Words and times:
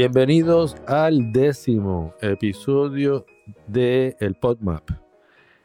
Bienvenidos 0.00 0.76
al 0.86 1.32
décimo 1.32 2.12
episodio 2.20 3.24
de 3.66 4.14
el 4.20 4.34
PodMap, 4.34 4.90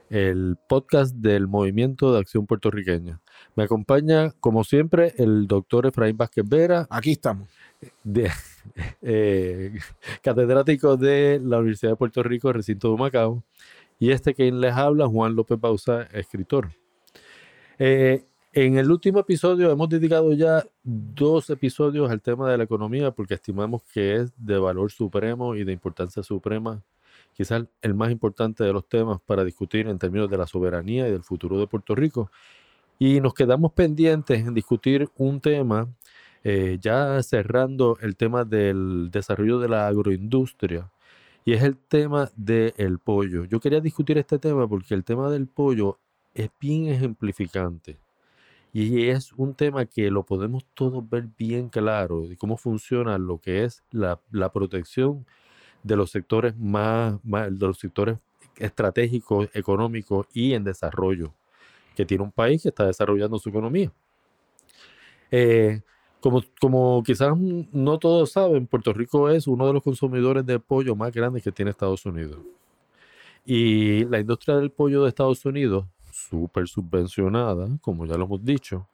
el 0.09 0.55
podcast 0.70 1.13
del 1.17 1.49
Movimiento 1.49 2.13
de 2.13 2.20
Acción 2.21 2.48
Puertorriqueña. 2.48 3.20
Me 3.57 3.63
acompaña, 3.63 4.31
como 4.40 4.63
siempre, 4.63 5.13
el 5.17 5.48
doctor 5.48 5.85
Efraín 5.85 6.16
Vázquez 6.16 6.45
Vera, 6.48 6.88
Aquí 6.90 7.12
estamos. 7.12 7.49
de- 8.05 8.31
eh, 9.02 9.73
catedrático 10.21 10.95
de 10.95 11.41
la 11.43 11.57
Universidad 11.57 11.91
de 11.91 11.98
Puerto 11.98 12.23
Rico, 12.23 12.54
recinto 12.54 12.90
de 12.90 12.98
Macao, 12.98 13.43
y 13.99 14.12
este 14.12 14.34
que 14.34 14.49
les 14.49 14.73
habla, 14.73 15.09
Juan 15.09 15.35
López 15.35 15.59
Bausa, 15.59 16.04
escritor. 16.04 16.70
Eh, 17.77 18.23
en 18.54 18.78
el 18.78 18.91
último 18.91 19.20
episodio 19.20 19.72
hemos 19.72 19.88
dedicado 19.90 20.34
ya 20.34 20.66
dos 20.84 21.50
episodios 21.50 22.12
al 22.12 22.22
tema 22.22 22.50
de 22.50 22.58
la 22.58 22.66
economía 22.66 23.12
porque 23.12 23.36
estimamos 23.36 23.82
que 23.94 24.16
es 24.16 24.34
de 24.38 24.58
valor 24.58 24.91
supremo 24.91 25.55
y 25.55 25.63
de 25.63 25.71
importancia 25.71 26.21
suprema, 26.21 26.84
quizás 27.34 27.66
el 27.82 27.94
más 27.94 28.12
importante 28.12 28.63
de 28.63 28.74
los 28.74 28.88
temas 28.90 29.22
para 29.26 29.44
discutir 29.46 29.88
en 29.88 29.98
términos 29.99 30.29
de 30.29 30.38
la 30.38 30.48
soberanía 30.48 31.07
y 31.07 31.12
del 31.12 31.24
futuro 31.24 31.60
de 31.60 31.68
Puerto 31.68 31.96
Rico. 31.96 32.32
Y 32.99 33.22
nos 33.22 33.34
quedamos 33.34 33.74
pendientes 33.74 34.46
en 34.46 34.54
discutir 34.54 35.10
un 35.18 35.41
tema, 35.41 35.88
eh, 36.44 36.77
ya 36.82 37.24
cerrando 37.24 37.98
el 38.02 38.16
tema 38.16 38.46
del 38.46 39.10
desarrollo 39.12 39.60
de 39.60 39.70
la 39.70 39.88
agroindustria, 39.88 40.91
y 41.46 41.54
es 41.54 41.63
el 41.63 41.77
tema 41.77 42.29
del 42.35 42.99
pollo. 42.99 43.46
Yo 43.46 43.60
quería 43.60 43.79
discutir 43.82 44.18
este 44.18 44.40
tema 44.40 44.68
porque 44.68 44.94
el 44.94 45.04
tema 45.04 45.29
del 45.32 45.48
pollo 45.48 45.99
es 46.34 46.49
bien 46.60 46.88
ejemplificante. 46.88 47.98
Y 48.74 49.10
es 49.10 49.34
un 49.34 49.54
tema 49.54 49.86
que 49.86 50.10
lo 50.10 50.24
podemos 50.24 50.66
todos 50.74 51.08
ver 51.10 51.27
bien 51.38 51.70
claro 51.70 52.27
de 52.27 52.38
cómo 52.38 52.58
funciona 52.58 53.18
lo 53.18 53.40
que 53.40 53.66
es 53.66 53.84
la, 53.91 54.20
la 54.32 54.52
protección 54.52 55.26
de 55.84 55.96
los 55.96 56.12
sectores 56.12 56.58
más, 56.58 57.20
de 57.24 57.68
los 57.68 57.80
sectores 57.80 58.20
estratégicos, 58.58 59.50
económicos 59.54 60.28
y 60.34 60.54
en 60.54 60.63
desarrollo 60.63 61.34
que 61.96 62.05
tiene 62.05 62.24
un 62.24 62.32
país 62.32 62.63
que 62.63 62.70
está 62.70 62.86
desarrollando 62.86 63.38
su 63.40 63.50
economía. 63.50 63.91
Eh, 65.30 65.81
como, 66.19 66.44
como 66.59 67.02
quizás 67.03 67.35
no 67.38 67.97
todos 68.00 68.31
saben, 68.31 68.68
Puerto 68.68 68.94
Rico 68.94 69.30
es 69.30 69.47
uno 69.47 69.68
de 69.68 69.74
los 69.74 69.84
consumidores 69.84 70.46
de 70.46 70.59
pollo 70.59 70.96
más 70.96 71.12
grandes 71.12 71.44
que 71.44 71.52
tiene 71.52 71.72
Estados 71.72 72.06
Unidos. 72.06 72.40
Y 73.46 74.06
la 74.06 74.19
industria 74.19 74.58
del 74.58 74.72
pollo 74.72 75.03
de 75.03 75.09
Estados 75.09 75.44
Unidos, 75.46 75.85
súper 76.30 76.68
subvencionada, 76.68 77.68
como 77.81 78.06
ya 78.06 78.18
lo 78.18 78.25
hemos 78.25 78.44
dicho, 78.44 78.88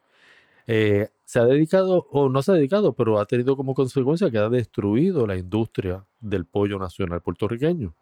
eh, 0.66 1.08
se 1.24 1.38
ha 1.38 1.44
dedicado, 1.44 2.06
o 2.10 2.28
no 2.28 2.42
se 2.42 2.52
ha 2.52 2.54
dedicado, 2.54 2.92
pero 2.92 3.18
ha 3.18 3.26
tenido 3.26 3.56
como 3.56 3.74
consecuencia 3.74 4.30
que 4.30 4.38
ha 4.38 4.48
destruido 4.48 5.26
la 5.26 5.36
industria 5.36 6.04
del 6.20 6.44
pollo 6.44 6.78
nacional 6.78 7.20
puertorriqueño. 7.22 7.94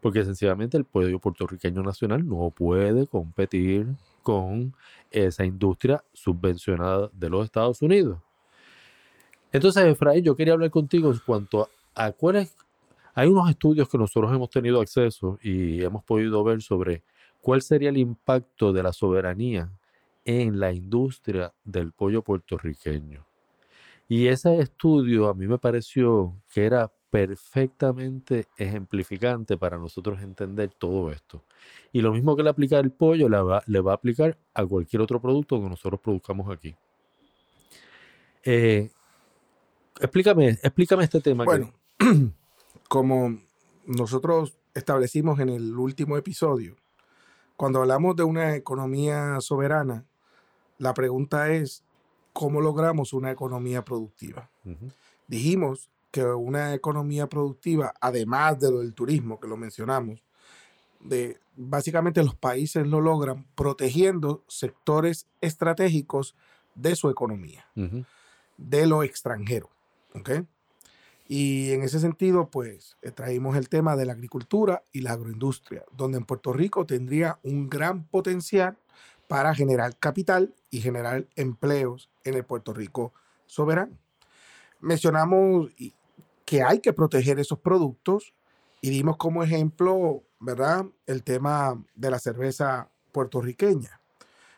Porque 0.00 0.24
sencillamente 0.24 0.76
el 0.76 0.84
pollo 0.84 1.18
puertorriqueño 1.18 1.82
nacional 1.82 2.26
no 2.26 2.50
puede 2.50 3.06
competir 3.06 3.86
con 4.22 4.74
esa 5.10 5.44
industria 5.44 6.02
subvencionada 6.12 7.10
de 7.12 7.30
los 7.30 7.44
Estados 7.44 7.82
Unidos. 7.82 8.18
Entonces, 9.52 9.84
Efraín, 9.84 10.24
yo 10.24 10.36
quería 10.36 10.54
hablar 10.54 10.70
contigo 10.70 11.10
en 11.10 11.18
cuanto 11.24 11.68
a, 11.94 12.06
a 12.06 12.12
cuáles... 12.12 12.54
Hay 13.14 13.26
unos 13.28 13.50
estudios 13.50 13.88
que 13.88 13.98
nosotros 13.98 14.32
hemos 14.32 14.50
tenido 14.50 14.80
acceso 14.80 15.38
y 15.42 15.82
hemos 15.82 16.04
podido 16.04 16.44
ver 16.44 16.62
sobre 16.62 17.02
cuál 17.48 17.62
sería 17.62 17.88
el 17.88 17.96
impacto 17.96 18.74
de 18.74 18.82
la 18.82 18.92
soberanía 18.92 19.72
en 20.26 20.60
la 20.60 20.70
industria 20.70 21.54
del 21.64 21.92
pollo 21.92 22.20
puertorriqueño. 22.20 23.24
Y 24.06 24.26
ese 24.26 24.58
estudio 24.58 25.30
a 25.30 25.34
mí 25.34 25.46
me 25.46 25.56
pareció 25.56 26.34
que 26.52 26.66
era 26.66 26.92
perfectamente 27.08 28.48
ejemplificante 28.58 29.56
para 29.56 29.78
nosotros 29.78 30.20
entender 30.20 30.72
todo 30.76 31.10
esto. 31.10 31.42
Y 31.90 32.02
lo 32.02 32.12
mismo 32.12 32.36
que 32.36 32.42
le 32.42 32.50
aplica 32.50 32.76
al 32.76 32.92
pollo, 32.92 33.30
le 33.30 33.40
va, 33.40 33.62
le 33.64 33.80
va 33.80 33.92
a 33.92 33.94
aplicar 33.94 34.36
a 34.52 34.66
cualquier 34.66 35.00
otro 35.00 35.18
producto 35.18 35.58
que 35.58 35.70
nosotros 35.70 36.02
produzcamos 36.02 36.50
aquí. 36.50 36.76
Eh, 38.44 38.90
explícame, 39.98 40.50
explícame 40.50 41.04
este 41.04 41.22
tema. 41.22 41.46
Bueno, 41.46 41.72
como 42.90 43.40
nosotros 43.86 44.58
establecimos 44.74 45.40
en 45.40 45.48
el 45.48 45.74
último 45.78 46.18
episodio, 46.18 46.76
cuando 47.58 47.80
hablamos 47.80 48.14
de 48.14 48.22
una 48.22 48.54
economía 48.54 49.40
soberana, 49.40 50.04
la 50.78 50.94
pregunta 50.94 51.50
es, 51.50 51.82
¿cómo 52.32 52.60
logramos 52.60 53.12
una 53.12 53.32
economía 53.32 53.84
productiva? 53.84 54.48
Dijimos 55.26 55.90
que 56.12 56.22
una 56.24 56.72
economía 56.72 57.28
productiva, 57.28 57.92
además 58.00 58.60
de 58.60 58.70
lo 58.70 58.78
del 58.78 58.94
turismo 58.94 59.40
que 59.40 59.48
lo 59.48 59.56
mencionamos, 59.56 60.22
de, 61.00 61.40
básicamente 61.56 62.22
los 62.22 62.36
países 62.36 62.86
lo 62.86 63.00
logran 63.00 63.44
protegiendo 63.56 64.44
sectores 64.46 65.26
estratégicos 65.40 66.36
de 66.76 66.94
su 66.94 67.10
economía. 67.10 67.66
de 68.56 68.86
lo 68.86 69.02
extranjero. 69.02 69.68
¿ok? 70.14 70.30
Y 71.30 71.72
en 71.72 71.82
ese 71.82 72.00
sentido, 72.00 72.50
pues 72.50 72.96
eh, 73.02 73.10
traímos 73.10 73.54
el 73.56 73.68
tema 73.68 73.96
de 73.96 74.06
la 74.06 74.14
agricultura 74.14 74.82
y 74.92 75.02
la 75.02 75.12
agroindustria, 75.12 75.84
donde 75.92 76.16
en 76.16 76.24
Puerto 76.24 76.54
Rico 76.54 76.86
tendría 76.86 77.38
un 77.42 77.68
gran 77.68 78.04
potencial 78.04 78.78
para 79.28 79.54
generar 79.54 79.98
capital 79.98 80.54
y 80.70 80.80
generar 80.80 81.26
empleos 81.36 82.10
en 82.24 82.34
el 82.34 82.44
Puerto 82.44 82.72
Rico 82.72 83.12
soberano. 83.44 83.98
Mencionamos 84.80 85.70
que 86.46 86.62
hay 86.62 86.80
que 86.80 86.94
proteger 86.94 87.38
esos 87.38 87.58
productos 87.58 88.32
y 88.80 88.88
dimos 88.88 89.18
como 89.18 89.42
ejemplo, 89.42 90.22
¿verdad? 90.40 90.86
El 91.04 91.24
tema 91.24 91.84
de 91.94 92.10
la 92.10 92.18
cerveza 92.18 92.90
puertorriqueña. 93.12 94.00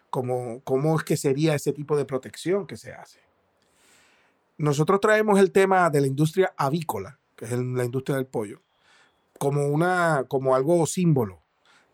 Como, 0.09 0.61
¿Cómo 0.63 0.97
es 0.97 1.05
que 1.05 1.17
sería 1.17 1.55
ese 1.55 1.73
tipo 1.73 1.97
de 1.97 2.05
protección 2.05 2.67
que 2.67 2.77
se 2.77 2.93
hace? 2.93 3.30
Nosotros 4.61 5.01
traemos 5.01 5.39
el 5.39 5.53
tema 5.53 5.89
de 5.91 6.01
la 6.03 6.07
industria 6.07 6.53
avícola, 6.57 7.19
que 7.37 7.47
es 7.47 7.53
la 7.53 7.85
industria 7.85 8.17
del 8.17 8.27
pollo, 8.27 8.61
como, 9.39 9.67
una, 9.69 10.25
como 10.29 10.55
algo 10.55 10.85
símbolo. 10.87 11.41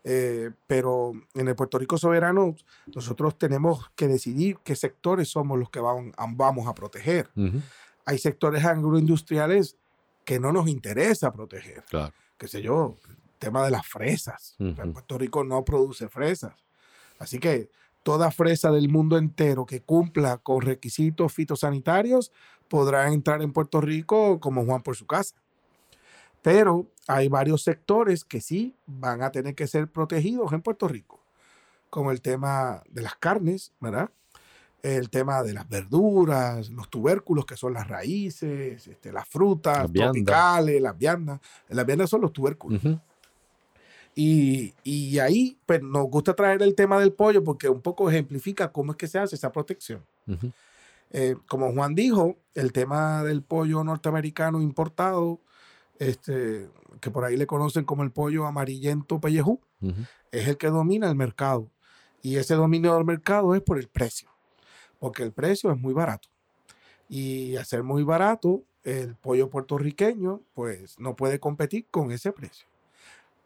Eh, 0.03 0.51
pero 0.67 1.11
en 1.33 1.47
el 1.47 1.55
Puerto 1.55 1.77
Rico 1.77 1.97
soberano, 1.97 2.55
nosotros 2.93 3.37
tenemos 3.37 3.89
que 3.95 4.07
decidir 4.07 4.57
qué 4.63 4.75
sectores 4.75 5.27
somos 5.29 5.57
los 5.59 5.69
que 5.69 5.79
van- 5.79 6.13
vamos 6.35 6.67
a 6.67 6.73
proteger. 6.73 7.29
ujú, 7.35 7.61
Hay 8.05 8.17
sectores 8.17 8.63
agroindustriales 8.63 9.75
que 10.25 10.39
no 10.39 10.51
nos 10.53 10.67
interesa 10.69 11.31
proteger. 11.31 11.83
Claro. 11.89 12.13
Qué 12.37 12.47
sé 12.47 12.61
yo, 12.61 12.95
el 13.09 13.15
tema 13.39 13.63
de 13.65 13.71
las 13.71 13.85
fresas. 13.87 14.55
Sea, 14.57 14.67
Ujú. 14.83 14.93
Puerto 14.93 15.17
Rico 15.17 15.43
no 15.43 15.63
produce 15.65 16.07
fresas. 16.09 16.53
Así 17.19 17.39
que 17.39 17.69
toda 18.07 18.31
fresa 18.31 18.71
del 18.71 18.87
mundo 18.87 19.17
entero 19.17 19.65
que 19.65 19.81
cumpla 19.81 20.37
con 20.37 20.61
requisitos 20.61 21.33
fitosanitarios 21.33 22.31
podrá 22.69 23.11
entrar 23.11 23.41
en 23.41 23.51
Puerto 23.51 23.81
Rico 23.81 24.39
como 24.39 24.63
Juan 24.63 24.81
por 24.81 24.95
su 24.95 25.05
casa. 25.05 25.35
Pero 26.41 26.87
hay 27.09 27.27
varios 27.27 27.63
sectores 27.63 28.23
que 28.23 28.39
sí 28.39 28.77
van 28.85 29.23
a 29.23 29.31
tener 29.33 29.55
que 29.55 29.67
ser 29.67 29.89
protegidos 29.89 30.53
en 30.53 30.61
Puerto 30.61 30.87
Rico, 30.87 31.19
como 31.89 32.11
el 32.11 32.21
tema 32.21 32.81
de 32.89 33.01
las 33.01 33.15
carnes, 33.15 33.73
¿verdad? 33.81 34.09
El 34.81 35.09
tema 35.09 35.43
de 35.43 35.51
las 35.51 35.67
verduras, 35.67 36.69
los 36.69 36.89
tubérculos, 36.89 37.45
que 37.45 37.57
son 37.57 37.73
las 37.73 37.89
raíces, 37.89 38.87
este, 38.87 39.11
las 39.11 39.27
frutas 39.27 39.79
Las 39.79 39.91
tropicales, 39.91 40.81
las 40.81 40.97
viandas. 40.97 41.41
Las 41.67 41.85
viandas 41.85 42.09
son 42.09 42.21
los 42.21 42.31
tubérculos. 42.31 42.81
Y, 44.19 44.73
y 44.83 45.19
ahí 45.19 45.59
pues, 45.67 45.83
nos 45.83 46.07
gusta 46.07 46.33
traer 46.33 46.63
el 46.63 46.73
tema 46.73 46.99
del 46.99 47.13
pollo 47.13 47.43
porque 47.43 47.69
un 47.69 47.81
poco 47.81 48.09
ejemplifica 48.09 48.71
cómo 48.71 48.93
es 48.93 48.97
que 48.97 49.07
se 49.07 49.19
hace 49.19 49.35
esa 49.35 49.51
protección. 49.51 50.03
Eh, 51.11 51.35
como 51.45 51.71
Juan 51.71 51.93
dijo, 51.93 52.35
el 52.55 52.73
tema 52.73 53.23
del 53.23 53.43
pollo 53.43 53.83
norteamericano 53.83 54.59
importado, 54.59 55.39
este, 55.99 56.67
que 56.99 57.11
por 57.11 57.25
ahí 57.25 57.37
le 57.37 57.45
conocen 57.45 57.85
como 57.85 58.01
el 58.01 58.09
pollo 58.09 58.47
amarillento 58.47 59.21
pellejú, 59.21 59.59
es 60.31 60.47
el 60.47 60.57
que 60.57 60.69
domina 60.69 61.07
el 61.07 61.15
mercado. 61.15 61.69
Y 62.23 62.37
ese 62.37 62.55
dominio 62.55 62.95
del 62.95 63.05
mercado 63.05 63.53
es 63.53 63.61
por 63.61 63.77
el 63.77 63.87
precio, 63.87 64.31
porque 64.97 65.21
el 65.21 65.31
precio 65.31 65.71
es 65.71 65.77
muy 65.77 65.93
barato. 65.93 66.27
Y 67.07 67.55
al 67.55 67.67
ser 67.67 67.83
muy 67.83 68.01
barato, 68.01 68.63
el 68.83 69.13
pollo 69.13 69.51
puertorriqueño 69.51 70.41
pues 70.55 70.97
no 70.97 71.15
puede 71.15 71.39
competir 71.39 71.85
con 71.91 72.11
ese 72.11 72.31
precio. 72.31 72.66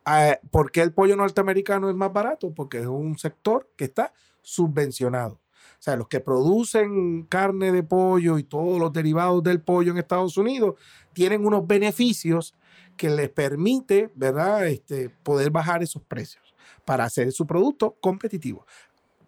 Ah, 0.06 0.39
¿Por 0.50 0.71
qué 0.71 0.81
el 0.81 0.94
pollo 0.94 1.15
norteamericano 1.15 1.89
es 1.89 1.95
más 1.95 2.12
barato? 2.12 2.53
Porque 2.53 2.80
es 2.80 2.88
un 2.88 3.18
sector 3.18 3.69
que 3.75 3.86
está 3.86 4.13
subvencionado. 4.42 5.36
O 5.81 5.83
sea, 5.83 5.95
los 5.95 6.07
que 6.07 6.19
producen 6.19 7.24
carne 7.24 7.71
de 7.71 7.83
pollo 7.83 8.38
y 8.38 8.44
todos 8.44 8.80
los 8.80 8.94
derivados 8.94 9.42
del 9.44 9.62
pollo 9.62 9.92
en 9.92 9.98
Estados 9.98 10.38
Unidos 10.38 10.75
tienen 11.13 11.45
unos 11.45 11.65
beneficios 11.65 12.56
que 12.98 13.09
les 13.09 13.30
permite, 13.30 14.12
¿verdad?, 14.15 14.68
este, 14.68 15.09
poder 15.09 15.50
bajar 15.50 15.81
esos 15.81 16.03
precios 16.03 16.56
para 16.86 17.06
hacer 17.06 17.31
su 17.31 17.48
producto 17.48 17.98
competitivo. 18.00 18.65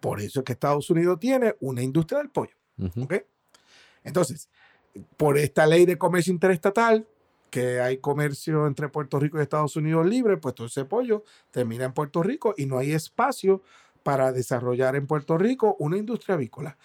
Por 0.00 0.20
eso 0.20 0.40
es 0.40 0.44
que 0.44 0.52
Estados 0.52 0.88
Unidos 0.90 1.18
tiene 1.18 1.54
una 1.60 1.82
industria 1.82 2.18
del 2.18 2.30
pollo. 2.30 2.54
Ujú. 2.78 3.02
¿ok? 3.02 3.14
Entonces, 4.04 4.48
por 5.16 5.38
esta 5.38 5.66
ley 5.66 5.86
de 5.86 5.98
comercio 5.98 6.32
interestatal, 6.32 7.08
que 7.54 7.80
hay 7.80 7.98
comercio 7.98 8.66
entre 8.66 8.88
Puerto 8.88 9.20
Rico 9.20 9.38
y 9.38 9.42
Estados 9.42 9.76
Unidos 9.76 10.04
libre, 10.04 10.38
pues 10.38 10.56
todo 10.56 10.66
ese 10.66 10.84
pollo 10.86 11.22
termina 11.52 11.84
en 11.84 11.92
Puerto 11.92 12.20
Rico 12.20 12.52
y 12.56 12.66
no 12.66 12.78
hay 12.78 12.90
espacio 12.90 13.62
para 14.02 14.32
desarrollar 14.32 14.96
en 14.96 15.06
Puerto 15.06 15.38
Rico 15.38 15.76
una 15.78 15.96
industria 15.96 16.34
avícola. 16.34 16.76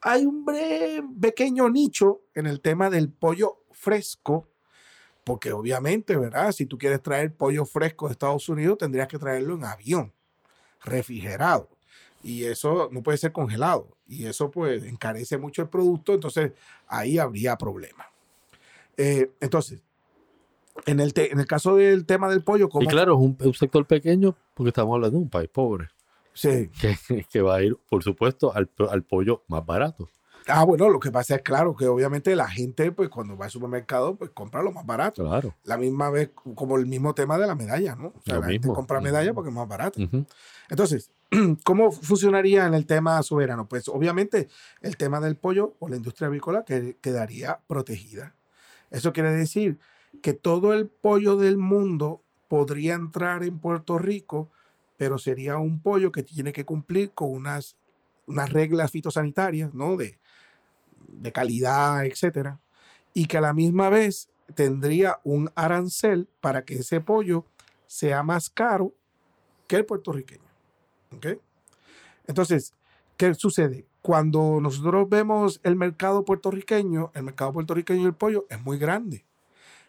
Hay 0.00 0.24
un 0.24 0.42
breve, 0.42 1.06
pequeño 1.20 1.68
nicho 1.68 2.22
en 2.32 2.46
el 2.46 2.62
tema 2.62 2.88
del 2.88 3.10
pollo 3.10 3.58
fresco, 3.72 4.48
porque 5.22 5.52
obviamente, 5.52 6.16
¿verdad? 6.16 6.50
Si 6.52 6.64
tú 6.64 6.78
quieres 6.78 7.02
traer 7.02 7.34
pollo 7.34 7.66
fresco 7.66 8.06
de 8.06 8.12
Estados 8.12 8.48
Unidos, 8.48 8.78
tendrías 8.78 9.08
que 9.08 9.18
traerlo 9.18 9.56
en 9.56 9.64
avión, 9.64 10.14
refrigerado. 10.82 11.68
Y 12.22 12.44
eso 12.44 12.88
no 12.90 13.02
puede 13.02 13.18
ser 13.18 13.32
congelado. 13.32 13.98
Y 14.08 14.24
eso 14.24 14.50
pues 14.50 14.82
encarece 14.84 15.36
mucho 15.36 15.60
el 15.60 15.68
producto, 15.68 16.14
entonces 16.14 16.52
ahí 16.86 17.18
habría 17.18 17.58
problema. 17.58 18.06
Eh, 18.96 19.30
entonces, 19.40 19.82
en 20.84 21.00
el, 21.00 21.12
en 21.16 21.40
el 21.40 21.46
caso 21.46 21.76
del 21.76 22.06
tema 22.06 22.28
del 22.28 22.42
pollo, 22.42 22.68
como... 22.68 22.84
Y 22.84 22.86
claro, 22.86 23.14
es 23.14 23.18
un, 23.20 23.36
un, 23.40 23.54
sector 23.54 23.86
pequeño 23.86 24.36
porque 24.54 24.68
estamos 24.68 24.94
hablando 24.94 25.16
de 25.18 25.24
un 25.24 25.30
país 25.30 25.48
pobre. 25.48 25.88
Sí. 26.32 26.70
Que, 26.80 27.24
que 27.30 27.40
va 27.40 27.56
a 27.56 27.62
ir, 27.62 27.76
por 27.88 28.02
supuesto, 28.02 28.54
al, 28.54 28.70
al 28.90 29.02
pollo 29.02 29.42
más 29.48 29.64
barato. 29.64 30.08
Ah, 30.48 30.64
bueno, 30.64 30.88
lo 30.88 31.00
que 31.00 31.10
pasa 31.10 31.36
es 31.36 31.42
claro 31.42 31.74
que 31.74 31.88
obviamente 31.88 32.36
la 32.36 32.48
gente, 32.48 32.92
pues 32.92 33.08
cuando 33.08 33.36
va 33.36 33.46
al 33.46 33.50
supermercado, 33.50 34.14
pues 34.14 34.30
compra 34.30 34.62
lo 34.62 34.70
más 34.70 34.86
barato. 34.86 35.24
Claro. 35.24 35.54
La 35.64 35.76
misma 35.76 36.08
vez, 36.10 36.30
como 36.54 36.76
el 36.76 36.86
mismo 36.86 37.14
tema 37.14 37.36
de 37.36 37.48
la 37.48 37.56
medalla, 37.56 37.96
¿no? 37.96 38.08
O 38.08 38.22
sea, 38.24 38.36
Lo 38.36 38.42
la 38.42 38.46
gente 38.46 38.68
mismo. 38.68 38.74
compra 38.74 39.00
medalla 39.00 39.34
porque 39.34 39.48
es 39.50 39.56
más 39.56 39.66
barato. 39.66 40.00
Ujú. 40.00 40.24
Entonces, 40.70 41.10
¿cómo 41.64 41.90
funcionaría 41.90 42.64
en 42.66 42.74
el 42.74 42.86
tema 42.86 43.20
soberano? 43.24 43.66
Pues 43.68 43.88
obviamente 43.88 44.48
el 44.82 44.96
tema 44.96 45.18
del 45.18 45.36
pollo 45.36 45.74
o 45.80 45.88
la 45.88 45.96
industria 45.96 46.28
avícola 46.28 46.64
que- 46.64 46.96
quedaría 47.00 47.58
protegida. 47.66 48.36
Eso 48.92 49.12
quiere 49.12 49.32
decir 49.32 49.80
que 50.22 50.32
todo 50.34 50.72
el 50.74 50.88
pollo 50.88 51.36
del 51.36 51.58
mundo 51.58 52.22
podría 52.48 52.94
entrar 52.94 53.42
en 53.42 53.58
Puerto 53.58 53.98
Rico, 53.98 54.50
pero 54.96 55.18
sería 55.18 55.58
un 55.58 55.80
pollo 55.80 56.12
que 56.12 56.22
tiene 56.22 56.52
que 56.52 56.64
cumplir 56.64 57.12
con 57.12 57.30
unas, 57.30 57.76
unas 58.26 58.50
reglas 58.50 58.90
fitosanitarias, 58.90 59.74
¿no? 59.74 59.96
De, 59.96 60.18
de 61.08 61.32
calidad, 61.32 62.04
etcétera. 62.06 62.60
Y 63.14 63.26
que 63.26 63.38
a 63.38 63.40
la 63.40 63.52
misma 63.52 63.88
vez 63.88 64.28
tendría 64.54 65.20
un 65.24 65.50
arancel 65.54 66.28
para 66.40 66.64
que 66.64 66.74
ese 66.74 67.00
pollo 67.00 67.44
sea 67.86 68.22
más 68.22 68.50
caro 68.50 68.92
que 69.66 69.76
el 69.76 69.86
puertorriqueño. 69.86 70.44
¿Ok? 71.12 71.26
Entonces, 72.26 72.74
¿qué 73.16 73.34
sucede? 73.34 73.86
Cuando 74.02 74.60
nosotros 74.60 75.08
vemos 75.08 75.60
el 75.64 75.76
mercado 75.76 76.24
puertorriqueño, 76.24 77.10
el 77.14 77.24
mercado 77.24 77.52
puertorriqueño 77.52 78.04
del 78.04 78.14
pollo 78.14 78.46
es 78.48 78.60
muy 78.62 78.78
grande 78.78 79.24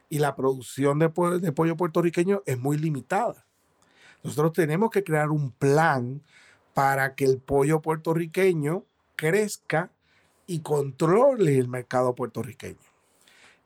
y 0.09 0.19
la 0.19 0.36
producción 0.36 1.00
de, 1.00 1.09
po- 1.09 1.39
de 1.39 1.51
pollo 1.51 1.75
puertorriqueño 1.75 2.44
es 2.45 2.57
muy 2.57 2.77
limitada. 2.77 3.45
Nosotros 4.24 4.54
tenemos 4.54 4.89
que 4.89 5.04
crear 5.04 5.30
un 5.30 5.51
plan 5.51 6.21
para 6.74 7.15
que 7.15 7.25
el 7.25 7.39
pollo 7.39 7.81
puertorriqueño 7.81 8.83
crezca 9.15 9.92
y 10.45 10.59
controle 10.59 11.57
el 11.57 11.68
mercado 11.68 12.15
puertorriqueño. 12.15 12.77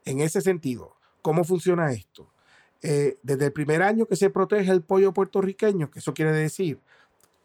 En 0.05 0.19
ese 0.19 0.41
sentido, 0.41 0.95
¿cómo 1.21 1.43
funciona 1.43 1.91
esto? 1.91 2.31
Eh, 2.81 3.19
desde 3.21 3.45
el 3.45 3.53
primer 3.53 3.83
año 3.83 4.07
que 4.07 4.15
se 4.15 4.31
protege 4.31 4.71
el 4.71 4.81
pollo 4.81 5.13
puertorriqueño, 5.13 5.91
que 5.91 5.99
eso 5.99 6.13
quiere 6.13 6.31
decir 6.31 6.79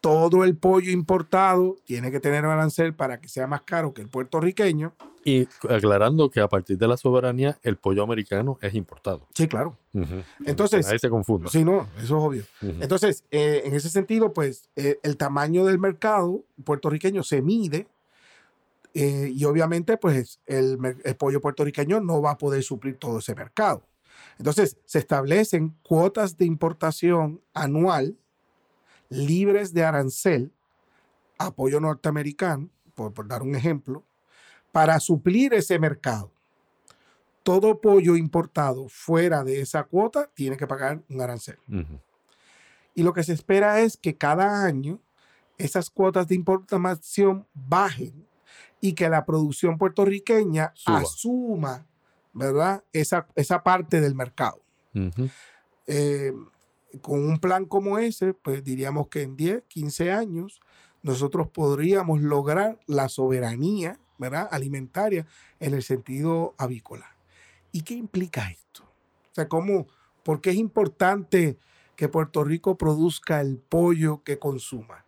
todo 0.06 0.44
el 0.44 0.56
pollo 0.56 0.93
importado 0.93 1.75
tiene 1.85 2.12
que 2.12 2.20
tener 2.20 2.44
arancel 2.44 2.94
para 2.94 3.20
que 3.20 3.29
sea 3.29 3.49
más 3.49 3.62
caro 3.62 3.93
que 3.93 4.03
el 4.03 4.08
puertorriqueño. 4.08 4.94
Y 5.25 5.49
aclarando 5.69 6.31
que 6.31 6.38
a 6.38 6.47
partir 6.49 6.79
de 6.79 6.87
la 6.87 6.97
soberanía, 6.97 7.58
el 7.64 7.76
pollo 7.76 8.05
americano 8.05 8.56
es 8.62 8.73
importado. 8.76 9.26
Sí, 9.35 9.49
claro. 9.49 9.76
Entonces- 10.44 10.87
Ahí 10.87 11.00
se 11.00 11.11
confunda. 11.11 11.50
Sí, 11.50 11.64
no, 11.64 11.88
eso 11.97 12.05
es 12.05 12.11
obvio. 12.12 12.44
Entonces, 12.62 13.25
eh, 13.32 13.62
en 13.64 13.75
ese 13.75 13.91
sentido, 13.91 14.32
pues 14.32 14.69
eh, 14.76 15.00
el 15.03 15.17
tamaño 15.17 15.64
del 15.64 15.81
mercado 15.81 16.44
puertorriqueño 16.62 17.25
se 17.25 17.43
mide 17.43 17.88
eh, 18.94 19.32
y 19.35 19.44
obviamente, 19.44 19.97
pues 19.97 20.38
el, 20.47 20.79
el 21.03 21.17
pollo 21.17 21.41
puertorriqueño 21.41 22.00
no 22.00 22.23
va 22.23 22.31
a 22.31 22.38
poder 22.38 22.62
suplir 22.62 22.97
todo 22.97 23.19
ese 23.19 23.35
mercado. 23.35 23.82
Entonces, 24.38 24.79
se 24.85 25.00
establecen 25.00 25.75
cuotas 25.82 26.38
de 26.38 26.44
importación 26.44 27.41
anual 27.53 28.17
libres 29.08 29.73
de 29.73 29.85
arancel 29.85 30.53
a 31.38 31.50
pollo 31.50 31.81
norteamericano, 31.81 32.69
por, 32.94 33.12
por 33.12 33.29
dar 33.29 33.43
un 33.43 33.55
ejemplo, 33.55 34.05
para 34.73 34.99
suplir 35.00 35.55
ese 35.55 35.79
mercado. 35.79 36.31
Todo 37.43 37.81
pollo 37.81 38.17
importado 38.17 38.88
fuera 38.88 39.44
de 39.44 39.61
esa 39.61 39.85
cuota 39.85 40.29
tiene 40.35 40.56
que 40.56 40.67
pagar 40.67 41.00
un 41.08 41.20
arancel. 41.20 41.58
Y 42.94 43.03
lo 43.03 43.12
que 43.12 43.23
se 43.23 43.32
espera 43.32 43.81
es 43.81 43.97
que 43.97 44.17
cada 44.17 44.64
año 44.64 45.00
esas 45.58 45.91
cuotas 45.91 46.29
de 46.29 46.35
importación 46.35 47.47
bajen 47.55 48.26
y 48.81 48.94
que 48.94 49.08
la 49.08 49.25
producción 49.25 49.79
puertorriqueña 49.79 50.73
Suba. 50.75 50.99
asuma, 50.99 51.87
¿verdad? 52.32 52.85
Esa, 52.93 53.26
esa 53.35 53.62
parte 53.62 54.00
del 54.00 54.14
mercado. 54.14 54.61
Eh, 55.87 56.32
con 57.00 57.24
un 57.24 57.38
plan 57.38 57.66
como 57.66 57.98
ese, 57.98 58.34
pues 58.34 58.64
diríamos 58.64 59.08
que 59.08 59.22
en 59.22 59.36
10, 59.36 59.64
15 59.68 60.12
años 60.12 60.60
nosotros 61.02 61.48
podríamos 61.48 62.20
lograr 62.20 62.78
la 62.86 63.08
soberanía, 63.08 63.98
¿verdad? 64.18 64.48
Alimentaria 64.50 65.26
en 65.60 65.74
el 65.74 65.82
sentido 65.82 66.54
avícola. 66.58 67.16
¿Y 67.72 67.82
qué 67.82 67.94
implica 67.94 68.50
esto? 68.50 68.84
O 68.84 69.34
sea, 69.34 69.48
¿cómo, 69.48 69.86
¿por 70.22 70.40
qué 70.40 70.50
es 70.50 70.56
importante 70.56 71.58
que 71.94 72.08
Puerto 72.08 72.43
Rico 72.43 72.76
produzca 72.76 73.40
el 73.40 73.58
pollo 73.58 74.22
que 74.24 74.38
consuma? 74.38 75.05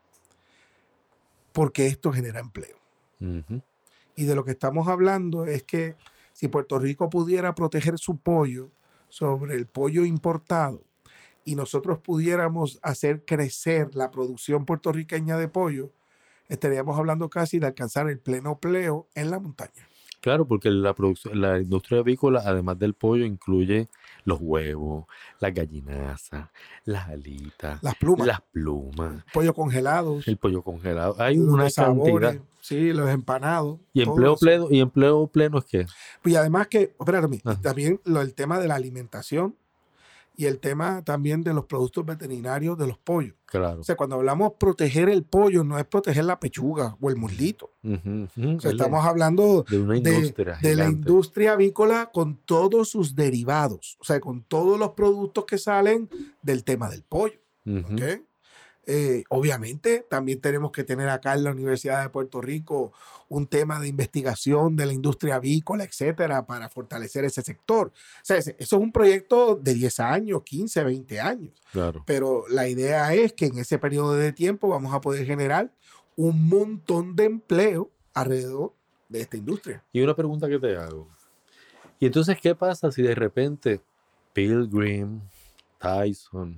Porque 1.53 1.87
esto 1.87 2.13
genera 2.13 2.41
empleo. 2.41 2.79
Y 4.15 4.25
de 4.25 4.35
lo 4.37 4.45
que 4.45 4.53
estamos 4.53 4.87
hablando 4.87 5.47
es 5.47 5.65
que 5.65 5.97
si 6.33 6.47
Puerto 6.47 6.79
Rico 6.79 7.11
pudiera 7.11 7.55
proteger 7.57 7.99
su 7.99 8.19
pollo 8.19 8.71
sobre 9.09 9.57
el 9.57 9.67
pollo 9.67 10.05
importado 10.05 10.85
y 11.45 11.55
nosotros 11.55 11.99
pudiéramos 11.99 12.79
hacer 12.83 13.25
crecer 13.25 13.95
la 13.95 14.11
producción 14.11 14.65
puertorriqueña 14.65 15.37
de 15.39 15.49
pollo, 15.49 15.91
estaríamos 16.49 16.99
hablando 16.99 17.29
casi 17.29 17.59
de 17.59 17.67
alcanzar 17.67 18.09
el 18.09 18.19
pleno 18.19 18.53
empleo 18.53 19.07
en 19.15 19.31
la 19.31 19.39
montaña. 19.39 19.89
Claro, 20.21 20.47
porque 20.47 20.69
la 20.71 20.95
producción, 20.95 21.41
la 21.41 21.61
industria 21.61 22.01
avícola, 22.01 22.43
además 22.45 22.77
del 22.79 22.93
pollo, 22.95 23.25
incluye 23.25 23.89
los 24.25 24.39
huevos, 24.41 25.07
las 25.39 25.55
gallinazas, 25.55 26.49
las 26.85 27.09
alitas, 27.09 27.81
Las 27.85 27.95
plumas, 27.95 28.27
las 28.27 28.41
plumas, 28.41 29.25
pollo 29.33 29.55
congelados, 29.55 30.27
el 30.27 30.37
pollo 30.37 30.63
congelado. 30.63 31.15
Hay 31.21 31.37
los 31.37 31.55
una 31.55 31.71
sabores, 31.71 32.31
cantidad. 32.31 32.45
sí, 32.61 32.93
los 32.93 33.09
empanados. 33.11 33.79
Y 33.93 34.03
empleo 34.03 34.33
eso. 34.35 34.41
pleno, 34.41 34.67
y 34.71 34.81
empleo 34.81 35.29
pleno 35.29 35.59
es 35.59 35.65
que 35.67 35.87
Y 36.25 36.35
además 36.35 36.67
que, 36.67 36.95
espérame, 36.99 37.41
Ajá. 37.45 37.61
también 37.63 38.01
lo, 38.05 38.21
el 38.21 38.35
tema 38.35 38.59
de 38.59 38.67
la 38.67 38.75
alimentación 38.75 39.55
y 40.39 40.47
el 40.47 40.61
tema 40.61 41.03
también 41.03 41.43
de 41.43 41.53
los 41.53 41.65
productos 41.65 42.07
veterinarios 42.07 42.79
de 42.79 42.87
los 42.87 42.97
pollos. 42.97 43.35
claro. 43.45 43.81
O 43.81 43.83
sea, 43.83 43.97
cuando 43.97 44.15
hablamos 44.15 44.53
proteger 44.57 45.09
el 45.09 45.25
pollo, 45.25 45.65
no 45.65 45.77
es 45.77 45.85
proteger 45.85 46.25
la 46.27 46.39
pechuga 46.39 46.97
o 47.01 47.11
el 47.11 47.17
muslito. 47.17 47.73
O 47.83 48.61
sea, 48.61 48.71
estamos 48.71 49.05
hablando 49.05 49.65
de 49.69 49.81
una 49.81 49.97
industria 49.97 50.57
de 50.63 50.77
la 50.77 50.89
industria 50.89 51.55
avícola 51.55 52.11
con 52.13 52.37
todos 52.37 52.89
sus 52.89 53.17
derivados. 53.17 53.97
O 53.99 54.05
sea, 54.05 54.21
con 54.21 54.45
todos 54.45 54.79
los 54.79 54.91
productos 54.91 55.45
que 55.45 55.59
salen 55.59 56.09
del 56.41 56.63
tema 56.63 56.89
del 56.89 57.03
pollo. 57.03 57.41
¿ok? 57.67 58.23
Eh, 58.91 59.25
obviamente, 59.29 60.07
también 60.09 60.41
tenemos 60.41 60.73
que 60.73 60.83
tener 60.83 61.11
acá 61.11 61.35
en 61.35 61.45
la 61.45 61.51
Universidad 61.51 62.03
de 62.03 62.09
Puerto 62.09 62.41
Rico 62.41 62.95
un 63.29 63.47
tema 63.47 63.79
de 63.79 63.89
investigación 63.89 64.77
de 64.77 64.87
la 64.87 64.95
industria 64.95 65.35
avícola, 65.35 65.85
etcétera, 65.85 66.47
para 66.47 66.71
fortalecer 66.71 67.27
ese 67.27 67.43
sector. 67.43 67.89
O 67.89 67.93
sea, 68.23 68.39
eso 68.39 68.55
es 68.57 68.73
un 68.73 68.91
proyecto 68.91 69.57
de 69.57 69.75
10 69.75 70.01
años, 70.01 70.43
15, 70.43 70.85
20 70.85 71.21
años. 71.21 71.53
Claro. 71.71 72.03
Pero 72.07 72.45
la 72.49 72.67
idea 72.67 73.13
es 73.13 73.35
que 73.35 73.45
en 73.45 73.59
ese 73.59 73.79
periodo 73.79 74.15
de 74.15 74.33
tiempo 74.33 74.69
vamos 74.69 74.95
a 74.95 75.03
poder 75.03 75.27
generar 75.27 75.71
un 76.17 76.49
montón 76.49 77.15
de 77.15 77.27
empleo 77.27 77.91
alrededor 78.15 78.73
de 79.11 79.21
esta 79.21 79.37
industria. 79.37 79.85
Y 79.93 80.01
una 80.01 80.17
pregunta 80.17 80.49
que 80.49 80.59
te 80.59 80.75
hago. 80.75 81.07
¿Y 82.01 82.07
entonces 82.07 82.39
qué 82.41 82.55
pasa 82.55 82.91
si 82.91 83.03
de 83.03 83.15
repente 83.15 83.83
Pilgrim, 84.33 85.21
Tyson, 85.79 86.57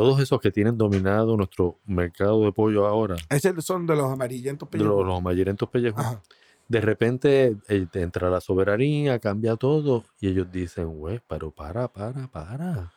todos 0.00 0.18
esos 0.20 0.40
que 0.40 0.50
tienen 0.50 0.78
dominado 0.78 1.36
nuestro 1.36 1.76
mercado 1.84 2.42
de 2.44 2.52
pollo 2.52 2.86
ahora, 2.86 3.16
Esos 3.28 3.62
son 3.64 3.86
de 3.86 3.94
los 3.94 4.10
amarillentos 4.10 4.70
de 4.70 4.78
los, 4.78 4.86
pellejos. 4.86 5.06
los 5.06 5.18
amarillentos 5.18 5.68
pellejos, 5.68 6.00
Ajá. 6.00 6.22
de 6.68 6.80
repente 6.80 7.56
eh, 7.68 7.86
entra 7.92 8.30
la 8.30 8.40
soberanía, 8.40 9.18
cambia 9.18 9.56
todo, 9.56 10.04
y 10.18 10.28
ellos 10.28 10.50
dicen, 10.50 10.86
güey, 10.98 11.20
pero 11.28 11.50
para, 11.50 11.86
para, 11.88 12.26
para. 12.28 12.92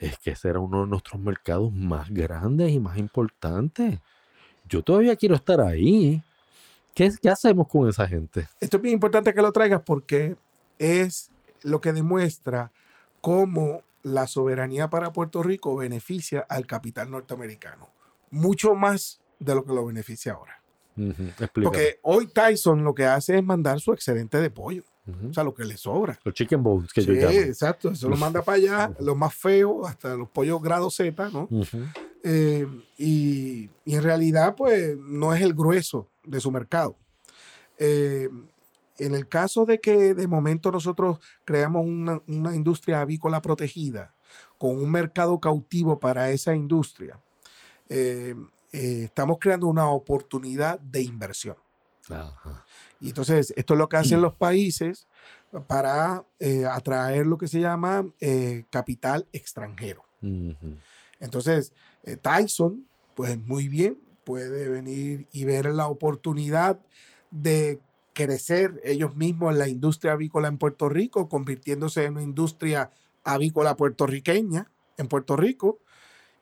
Es 0.00 0.18
que 0.18 0.30
ese 0.32 0.48
era 0.48 0.58
uno 0.58 0.80
de 0.82 0.88
nuestros 0.88 1.20
mercados 1.22 1.72
más 1.72 2.10
grandes 2.10 2.72
y 2.72 2.80
más 2.80 2.98
importantes. 2.98 4.00
Yo 4.68 4.82
todavía 4.82 5.14
quiero 5.14 5.36
estar 5.36 5.60
ahí. 5.60 6.20
¿Qué, 6.92 7.08
qué 7.22 7.28
hacemos 7.30 7.68
con 7.68 7.88
esa 7.88 8.08
gente? 8.08 8.48
Esto 8.60 8.78
es 8.78 8.82
bien 8.82 8.94
importante 8.94 9.32
que 9.32 9.42
lo 9.42 9.52
traigas 9.52 9.82
porque 9.86 10.34
es 10.80 11.30
lo 11.62 11.80
que 11.80 11.92
demuestra 11.92 12.72
cómo 13.20 13.82
la 14.06 14.28
soberanía 14.28 14.88
para 14.88 15.12
Puerto 15.12 15.42
Rico 15.42 15.74
beneficia 15.74 16.46
al 16.48 16.64
capital 16.64 17.10
norteamericano. 17.10 17.88
Mucho 18.30 18.74
más 18.76 19.20
de 19.40 19.54
lo 19.54 19.64
que 19.64 19.72
lo 19.74 19.84
beneficia 19.84 20.34
ahora. 20.34 20.62
Porque 21.52 21.98
hoy 22.02 22.28
Tyson 22.28 22.84
lo 22.84 22.94
que 22.94 23.04
hace 23.04 23.36
es 23.38 23.44
mandar 23.44 23.80
su 23.80 23.92
excedente 23.92 24.40
de 24.40 24.48
pollo, 24.50 24.84
o 25.28 25.34
sea, 25.34 25.42
lo 25.44 25.52
que 25.54 25.64
le 25.64 25.76
sobra. 25.76 26.18
Los 26.24 26.34
chicken 26.34 26.62
bones 26.62 26.92
que 26.92 27.02
yo 27.04 27.12
Sí, 27.14 27.18
llamo. 27.20 27.32
exacto, 27.38 27.90
eso 27.90 28.08
lo 28.08 28.16
manda 28.16 28.42
para 28.42 28.56
allá, 28.56 28.92
los 29.00 29.16
más 29.16 29.34
feos, 29.34 29.88
hasta 29.88 30.14
los 30.14 30.28
pollos 30.30 30.62
grado 30.62 30.88
Z, 30.90 31.28
¿no? 31.30 31.48
Eh, 32.22 32.66
y, 32.96 33.68
y 33.84 33.94
en 33.94 34.02
realidad, 34.02 34.54
pues, 34.56 34.96
no 34.98 35.34
es 35.34 35.42
el 35.42 35.52
grueso 35.52 36.08
de 36.24 36.40
su 36.40 36.50
mercado. 36.52 36.96
Eh, 37.78 38.28
en 38.98 39.14
el 39.14 39.28
caso 39.28 39.64
de 39.64 39.80
que 39.80 40.14
de 40.14 40.26
momento 40.26 40.70
nosotros 40.70 41.18
creamos 41.44 41.84
una, 41.84 42.20
una 42.26 42.54
industria 42.54 43.00
avícola 43.00 43.40
protegida 43.42 44.14
con 44.58 44.76
un 44.76 44.90
mercado 44.90 45.38
cautivo 45.40 45.98
para 45.98 46.30
esa 46.30 46.54
industria, 46.54 47.20
eh, 47.88 48.34
eh, 48.72 49.02
estamos 49.04 49.38
creando 49.38 49.66
una 49.66 49.88
oportunidad 49.88 50.78
de 50.80 51.02
inversión. 51.02 51.56
Ajá. 52.08 52.64
Y 53.00 53.08
entonces, 53.08 53.52
esto 53.56 53.74
es 53.74 53.78
lo 53.78 53.88
que 53.88 53.96
hacen 53.96 54.20
los 54.22 54.34
países 54.34 55.06
para 55.66 56.24
eh, 56.38 56.66
atraer 56.66 57.26
lo 57.26 57.38
que 57.38 57.48
se 57.48 57.60
llama 57.60 58.06
capital 58.70 59.26
extranjero. 59.32 60.04
Entonces, 61.20 61.72
Tyson, 62.20 62.86
pues 63.14 63.38
muy 63.38 63.68
bien, 63.68 63.98
puede 64.24 64.68
venir 64.68 65.28
y 65.30 65.44
ver 65.44 65.66
la 65.66 65.86
oportunidad 65.86 66.80
de 67.30 67.80
crecer 68.16 68.80
ellos 68.82 69.14
mismos 69.14 69.52
en 69.52 69.58
la 69.58 69.68
industria 69.68 70.12
avícola 70.12 70.48
en 70.48 70.56
Puerto 70.56 70.88
Rico, 70.88 71.28
convirtiéndose 71.28 72.04
en 72.04 72.14
una 72.14 72.22
industria 72.22 72.90
avícola 73.22 73.76
puertorriqueña 73.76 74.70
en 74.96 75.06
Puerto 75.06 75.36
Rico 75.36 75.80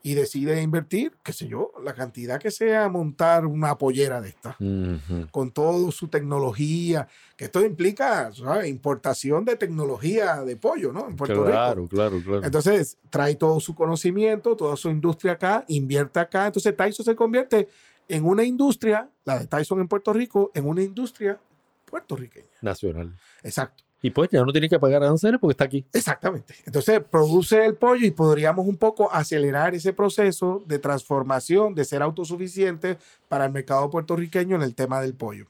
y 0.01 0.15
decide 0.15 0.63
invertir, 0.63 1.17
qué 1.25 1.33
sé 1.33 1.49
yo, 1.49 1.73
la 1.83 1.93
cantidad 1.93 2.39
que 2.39 2.53
sea, 2.53 2.89
montar 2.89 3.45
una 3.45 3.77
pollera 3.77 4.21
de 4.21 4.29
esta 4.29 4.57
Ujú. 4.61 5.27
con 5.33 5.51
toda 5.51 5.91
su 5.91 6.07
tecnología, 6.07 7.09
que 7.37 7.47
esto 7.47 7.65
implica 7.65 8.31
¿sabes? 8.33 8.69
importación 8.69 9.45
de 9.45 9.57
tecnología 9.57 10.45
de 10.45 10.57
pollo, 10.57 10.93
¿no? 10.93 11.09
En 11.09 11.17
Puerto 11.17 11.43
Rico. 11.43 11.57
Claro, 11.57 11.89
claro, 11.89 12.23
claro. 12.23 12.45
Entonces, 12.45 12.99
trae 13.11 13.35
todo 13.35 13.59
su 13.59 13.75
conocimiento, 13.75 14.55
toda 14.55 14.77
su 14.77 14.91
industria 14.91 15.33
acá, 15.33 15.65
invierte 15.67 16.21
acá. 16.21 16.47
Entonces, 16.47 16.77
Tyson 16.77 17.05
se 17.05 17.17
convierte 17.17 17.67
en 18.07 18.25
una 18.25 18.45
industria, 18.45 19.11
la 19.25 19.41
de 19.41 19.49
Tyson 19.49 19.81
en 19.81 19.89
Puerto 19.89 20.13
Rico, 20.13 20.53
en 20.55 20.69
una 20.69 20.83
industria 20.83 21.41
puertorriqueña. 21.85 22.47
Nacional. 22.63 23.17
Exacto. 23.43 23.85
Y 24.03 24.11
pues 24.11 24.29
ya 24.31 24.45
no 24.45 24.53
tiene 24.53 24.69
que 24.69 24.79
pagar 24.79 25.03
aranceles 25.03 25.41
porque 25.41 25.53
está 25.53 25.65
aquí. 25.65 25.87
Exactamente. 25.95 26.55
Entonces, 26.67 27.01
produce 27.11 27.65
el 27.65 27.75
pollo 27.75 28.05
y 28.07 28.11
podríamos 28.11 28.67
un 28.67 28.77
poco 28.77 29.11
acelerar 29.11 29.75
ese 29.75 29.95
proceso 29.95 30.63
de 30.67 30.79
transformación, 30.79 31.75
de 31.75 31.87
ser 31.87 32.03
autosuficiente 32.03 32.99
para 33.29 33.47
el 33.47 33.53
mercado 33.53 33.89
puertorriqueño 33.89 34.57
en 34.57 34.63
el 34.63 34.75
tema 34.75 35.01
del 35.01 35.15
pollo. 35.15 35.47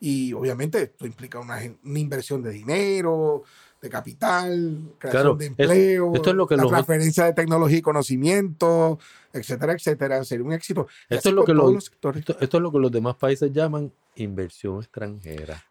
Y 0.00 0.34
obviamente 0.34 0.82
esto 0.82 1.06
implica 1.06 1.38
una, 1.38 1.60
inversión 1.84 2.42
de 2.42 2.50
dinero, 2.50 3.42
de 3.80 3.88
capital, 3.88 4.92
creación 4.98 5.22
Claro, 5.22 5.36
de 5.36 5.46
empleo, 5.46 6.14
esto 6.14 6.28
es 6.30 6.36
lo 6.36 6.46
que 6.46 6.56
la 6.58 6.64
los- 6.64 6.72
transferencia 6.72 7.24
de 7.24 7.32
tecnología 7.32 7.78
y 7.78 7.82
conocimiento, 7.82 8.98
etcétera, 9.32 9.72
etcétera. 9.72 10.22
Sería 10.24 10.44
un 10.44 10.52
éxito. 10.52 10.88
Esto 11.08 11.30
es 11.30 11.34
lo 11.34 11.44
que 11.44 11.54
los- 11.54 11.72
los 11.72 11.84
sectores. 11.86 12.20
Esto, 12.20 12.36
esto 12.38 12.56
es 12.58 12.62
lo 12.62 12.70
que 12.70 12.78
los 12.80 12.92
demás 12.92 13.14
países 13.14 13.50
llaman 13.50 13.90
inversión 14.16 14.80
extranjera. 14.80 15.62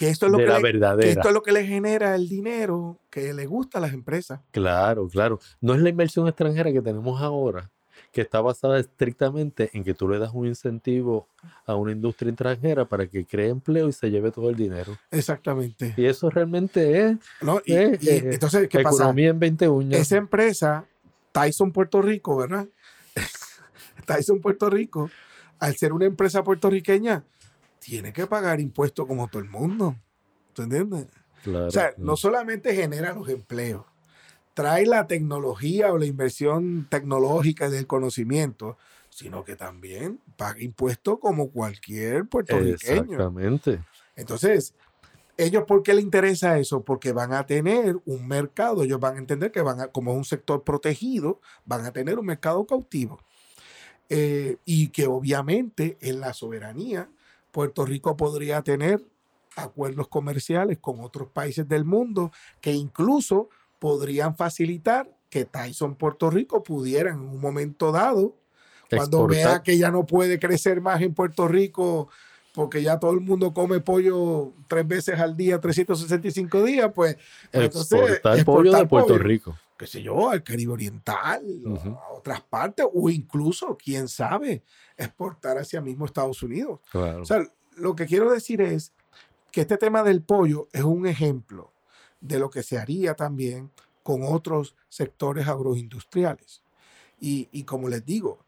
Que 0.00 0.08
esto 0.08 0.26
es 0.26 0.32
lo 0.32 0.38
de 0.38 0.44
que 0.44 0.48
la 0.50 0.56
le- 0.56 0.62
que 0.62 0.72
verdadera. 0.72 1.08
esto 1.10 1.28
es 1.28 1.34
lo 1.34 1.42
que 1.42 1.52
le 1.52 1.66
genera 1.66 2.14
el 2.14 2.28
dinero 2.28 2.98
que 3.10 3.32
le 3.34 3.46
gusta 3.46 3.78
a 3.78 3.80
las 3.82 3.92
empresas. 3.92 4.40
Claro, 4.50 5.06
claro. 5.08 5.38
No 5.60 5.74
es 5.74 5.80
la 5.82 5.90
inversión 5.90 6.26
extranjera 6.26 6.72
que 6.72 6.80
tenemos 6.80 7.20
ahora, 7.20 7.70
que 8.10 8.22
está 8.22 8.40
basada 8.40 8.80
estrictamente 8.80 9.68
en 9.74 9.84
que 9.84 9.92
tú 9.94 10.08
le 10.08 10.18
das 10.18 10.30
un 10.32 10.46
incentivo 10.46 11.28
a 11.66 11.74
una 11.76 11.92
industria 11.92 12.30
extranjera 12.30 12.86
para 12.86 13.06
que 13.06 13.26
cree 13.26 13.50
empleo 13.50 13.88
y 13.88 13.92
se 13.92 14.10
lleve 14.10 14.30
todo 14.32 14.48
el 14.48 14.56
dinero. 14.56 14.96
Exactamente. 15.10 15.92
Y 15.96 16.06
eso 16.06 16.30
realmente 16.30 17.06
es 17.06 17.16
¿no? 17.42 17.60
Y, 17.66 17.74
Eh, 17.74 17.98
y 18.00 18.08
entonces, 18.08 18.68
¿qué 18.68 18.80
pasa? 18.80 18.96
economía 19.02 19.28
en 19.28 19.38
20 19.38 19.68
uñas. 19.68 20.00
Esa 20.00 20.16
empresa, 20.16 20.86
Tyson 21.30 21.72
Puerto 21.72 22.00
Rico, 22.00 22.36
¿verdad? 22.38 22.66
Tyson 24.06 24.40
Puerto 24.40 24.70
Rico, 24.70 25.10
al 25.58 25.76
ser 25.76 25.92
una 25.92 26.06
empresa 26.06 26.42
puertorriqueña, 26.42 27.22
tiene 27.80 28.12
que 28.12 28.28
pagar 28.28 28.60
impuestos 28.60 29.06
como 29.06 29.26
todo 29.26 29.42
el 29.42 29.48
mundo. 29.48 29.96
¿Tú 30.52 30.62
entiendes? 30.62 31.06
Claro. 31.42 31.66
O 31.66 31.70
sea, 31.70 31.94
no 31.96 32.16
solamente 32.16 32.74
genera 32.74 33.14
los 33.14 33.28
empleos, 33.28 33.84
trae 34.54 34.86
la 34.86 35.06
tecnología 35.06 35.92
o 35.92 35.98
la 35.98 36.06
inversión 36.06 36.86
tecnológica 36.88 37.70
del 37.70 37.86
conocimiento, 37.86 38.76
sino 39.08 39.42
que 39.42 39.56
también 39.56 40.20
paga 40.36 40.62
impuestos 40.62 41.18
como 41.18 41.50
cualquier 41.50 42.26
puertorriqueño. 42.26 43.02
Exactamente. 43.02 43.80
Entonces, 44.16 44.74
ellos, 45.36 45.64
¿por 45.64 45.82
qué 45.82 45.94
les 45.94 46.04
interesa 46.04 46.58
eso? 46.58 46.84
Porque 46.84 47.12
van 47.12 47.32
a 47.32 47.46
tener 47.46 47.96
un 48.04 48.28
mercado, 48.28 48.82
ellos 48.82 49.00
van 49.00 49.16
a 49.16 49.18
entender 49.18 49.50
que 49.50 49.62
van 49.62 49.80
a, 49.80 49.86
como 49.88 50.12
es 50.12 50.18
un 50.18 50.24
sector 50.24 50.62
protegido, 50.62 51.40
van 51.64 51.86
a 51.86 51.92
tener 51.92 52.18
un 52.18 52.26
mercado 52.26 52.66
cautivo. 52.66 53.18
Eh, 54.10 54.56
y 54.64 54.88
que 54.88 55.06
obviamente 55.06 55.96
en 56.00 56.20
la 56.20 56.34
soberanía, 56.34 57.08
Puerto 57.50 57.84
Rico 57.84 58.16
podría 58.16 58.62
tener 58.62 59.04
acuerdos 59.56 60.08
comerciales 60.08 60.78
con 60.78 61.00
otros 61.00 61.28
países 61.28 61.68
del 61.68 61.84
mundo 61.84 62.32
que 62.60 62.72
incluso 62.72 63.48
podrían 63.78 64.36
facilitar 64.36 65.10
que 65.28 65.44
Tyson 65.44 65.94
Puerto 65.94 66.30
Rico 66.30 66.62
pudiera 66.62 67.10
en 67.10 67.20
un 67.20 67.40
momento 67.40 67.92
dado, 67.92 68.36
cuando 68.88 69.26
vea 69.26 69.62
que 69.62 69.78
ya 69.78 69.90
no 69.90 70.04
puede 70.04 70.38
crecer 70.40 70.80
más 70.80 71.00
en 71.00 71.14
Puerto 71.14 71.46
Rico, 71.46 72.08
porque 72.52 72.82
ya 72.82 72.98
todo 72.98 73.12
el 73.12 73.20
mundo 73.20 73.54
come 73.54 73.80
pollo 73.80 74.52
tres 74.66 74.86
veces 74.86 75.20
al 75.20 75.36
día, 75.36 75.60
365 75.60 76.64
días, 76.64 76.90
pues, 76.92 77.16
pues 77.52 77.64
entonces, 77.64 78.00
exportar 78.00 78.44
pollo 78.44 78.72
de 78.72 78.86
Puerto 78.86 79.08
pollo. 79.08 79.22
Rico. 79.22 79.56
Qué 79.80 79.86
sé 79.86 80.02
yo, 80.02 80.28
al 80.28 80.42
Caribe 80.44 80.74
Oriental, 80.74 81.42
o 81.64 81.70
Ujú. 81.70 81.88
a 81.88 82.10
otras 82.12 82.42
partes, 82.42 82.84
o 82.92 83.08
incluso, 83.08 83.78
quién 83.82 84.08
sabe, 84.08 84.62
exportar 84.94 85.56
hacia 85.56 85.80
mismo 85.80 86.04
Estados 86.04 86.42
Unidos. 86.42 86.80
Claro. 86.92 87.22
O 87.22 87.24
sea, 87.24 87.42
lo 87.76 87.96
que 87.96 88.04
quiero 88.04 88.30
decir 88.30 88.60
es 88.60 88.92
que 89.50 89.62
este 89.62 89.78
tema 89.78 90.02
del 90.02 90.20
pollo 90.20 90.68
es 90.72 90.82
un 90.82 91.06
ejemplo 91.06 91.72
de 92.20 92.38
lo 92.38 92.50
que 92.50 92.62
se 92.62 92.76
haría 92.76 93.14
también 93.14 93.70
con 94.02 94.22
otros 94.22 94.76
sectores 94.90 95.48
agroindustriales. 95.48 96.62
Y, 97.18 97.48
y 97.50 97.64
como 97.64 97.88
les 97.88 98.04
digo, 98.04 98.44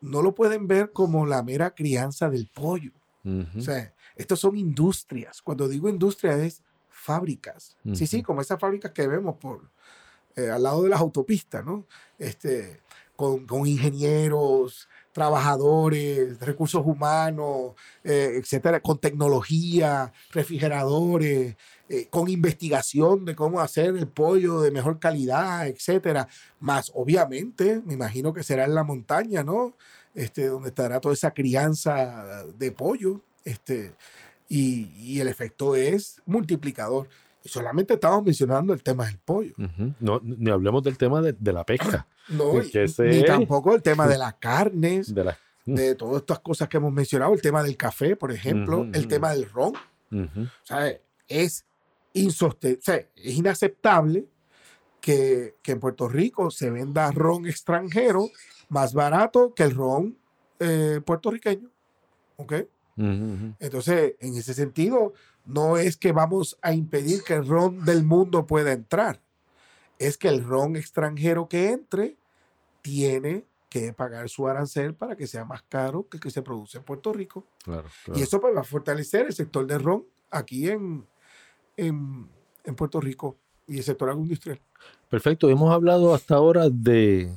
no 0.00 0.22
lo 0.22 0.36
pueden 0.36 0.68
ver 0.68 0.92
como 0.92 1.26
la 1.26 1.42
mera 1.42 1.74
crianza 1.74 2.30
del 2.30 2.46
pollo. 2.46 2.92
Ujú. 3.24 3.58
O 3.58 3.60
sea, 3.60 3.92
estos 4.14 4.38
son 4.38 4.56
industrias. 4.56 5.42
Cuando 5.42 5.66
digo 5.66 5.88
industria 5.88 6.36
es 6.44 6.62
fábricas. 6.88 7.76
Sí, 7.94 8.06
sí, 8.06 8.18
Ujú. 8.18 8.26
como 8.26 8.40
esas 8.40 8.60
fábricas 8.60 8.92
que 8.92 9.08
vemos 9.08 9.36
por 9.36 9.68
eh, 10.36 10.50
al 10.50 10.62
lado 10.62 10.82
de 10.82 10.90
las 10.90 11.00
autopistas, 11.00 11.64
¿no? 11.64 11.86
Este, 12.18 12.80
con, 13.16 13.46
con 13.46 13.66
ingenieros, 13.66 14.88
trabajadores, 15.12 16.38
recursos 16.40 16.84
humanos, 16.84 17.72
eh, 18.04 18.34
etcétera, 18.36 18.80
con 18.80 18.98
tecnología, 18.98 20.12
refrigeradores, 20.30 21.56
eh, 21.88 22.06
con 22.10 22.28
investigación 22.28 23.24
de 23.24 23.34
cómo 23.34 23.60
hacer 23.60 23.96
el 23.96 24.08
pollo 24.08 24.60
de 24.60 24.70
mejor 24.70 24.98
calidad, 24.98 25.66
etcétera. 25.66 26.28
Más, 26.60 26.92
obviamente, 26.94 27.80
me 27.86 27.94
imagino 27.94 28.34
que 28.34 28.42
será 28.42 28.64
en 28.66 28.74
la 28.74 28.84
montaña, 28.84 29.42
¿no? 29.42 29.74
Este, 30.14 30.48
donde 30.48 30.68
estará 30.68 31.00
toda 31.00 31.14
esa 31.14 31.32
crianza 31.32 32.44
de 32.58 32.72
pollo. 32.72 33.22
Este, 33.42 33.94
y, 34.48 34.92
y 34.98 35.20
el 35.20 35.28
efecto 35.28 35.76
es 35.76 36.20
multiplicador. 36.26 37.08
Y 37.46 37.48
solamente 37.48 37.94
estamos 37.94 38.24
mencionando 38.24 38.72
el 38.72 38.82
tema 38.82 39.06
del 39.06 39.18
pollo. 39.18 39.52
Ujú. 39.56 39.94
No, 40.00 40.20
ni 40.24 40.50
hablemos 40.50 40.82
del 40.82 40.98
tema 40.98 41.22
de, 41.22 41.32
de 41.32 41.52
la 41.52 41.64
pesca. 41.64 42.06
No, 42.28 42.60
y- 42.60 42.70
ese 42.74 43.04
ni 43.04 43.22
tampoco 43.24 43.72
el 43.76 43.82
tema 43.82 44.08
de 44.08 44.18
las 44.24 44.34
carnes, 44.34 45.14
De 45.14 45.22
la... 45.22 45.38
de 45.64 45.94
todas 45.94 46.22
estas 46.22 46.40
cosas 46.40 46.68
que 46.68 46.78
hemos 46.78 46.92
mencionado, 46.92 47.32
el 47.34 47.40
tema 47.40 47.62
del 47.62 47.76
café, 47.76 48.16
por 48.16 48.32
ejemplo, 48.32 48.78
Ujú, 48.80 48.90
el 48.94 48.98
ujú. 49.00 49.08
tema 49.08 49.30
del 49.32 49.48
ron. 49.48 49.74
Ujú. 50.10 50.40
O 50.42 50.66
sea, 50.66 50.92
es, 51.28 51.64
insoste- 52.14 52.78
o 52.78 52.82
sea, 52.82 52.96
es 52.96 53.34
inaceptable 53.36 54.26
que, 55.00 55.54
que 55.62 55.70
en 55.72 55.78
Puerto 55.78 56.08
Rico 56.08 56.50
se 56.50 56.68
venda 56.70 57.12
ron 57.12 57.46
extranjero 57.46 58.28
más 58.70 58.92
barato 58.92 59.54
que 59.54 59.62
el 59.62 59.70
ron 59.76 60.18
eh, 60.58 61.00
puertorriqueño. 61.06 61.70
¿Ok? 62.38 62.54
Entonces, 63.60 64.14
en 64.20 64.36
ese 64.36 64.52
sentido, 64.54 65.12
no 65.46 65.76
es 65.76 65.96
que 65.96 66.12
vamos 66.12 66.58
a 66.62 66.72
impedir 66.72 67.22
que 67.22 67.34
el 67.34 67.46
ron 67.46 67.84
del 67.84 68.04
mundo 68.04 68.46
pueda 68.46 68.72
entrar. 68.72 69.20
Es 69.98 70.18
que 70.18 70.28
el 70.28 70.44
ron 70.44 70.76
extranjero 70.76 71.48
que 71.48 71.70
entre 71.70 72.16
tiene 72.82 73.44
que 73.68 73.92
pagar 73.92 74.28
su 74.28 74.46
arancel 74.46 74.94
para 74.94 75.16
que 75.16 75.26
sea 75.26 75.44
más 75.44 75.62
caro 75.62 76.08
que 76.08 76.18
el 76.18 76.22
que 76.22 76.30
se 76.30 76.42
produce 76.42 76.78
en 76.78 76.84
Puerto 76.84 77.12
Rico. 77.12 77.44
Claro, 77.64 77.88
claro. 78.04 78.20
Y 78.20 78.22
eso 78.22 78.40
pues, 78.40 78.54
va 78.54 78.60
a 78.60 78.64
fortalecer 78.64 79.26
el 79.26 79.32
sector 79.32 79.66
de 79.66 79.78
ron 79.78 80.04
aquí 80.30 80.68
en, 80.68 81.06
en, 81.76 82.28
en 82.64 82.74
Puerto 82.74 83.00
Rico. 83.00 83.36
y 83.66 83.78
el 83.78 83.84
sector 83.84 84.08
agroindustrial. 84.08 84.60
Perfecto. 85.08 85.48
Hemos 85.48 85.72
hablado 85.72 86.14
hasta 86.14 86.34
ahora 86.36 86.68
de 86.70 87.32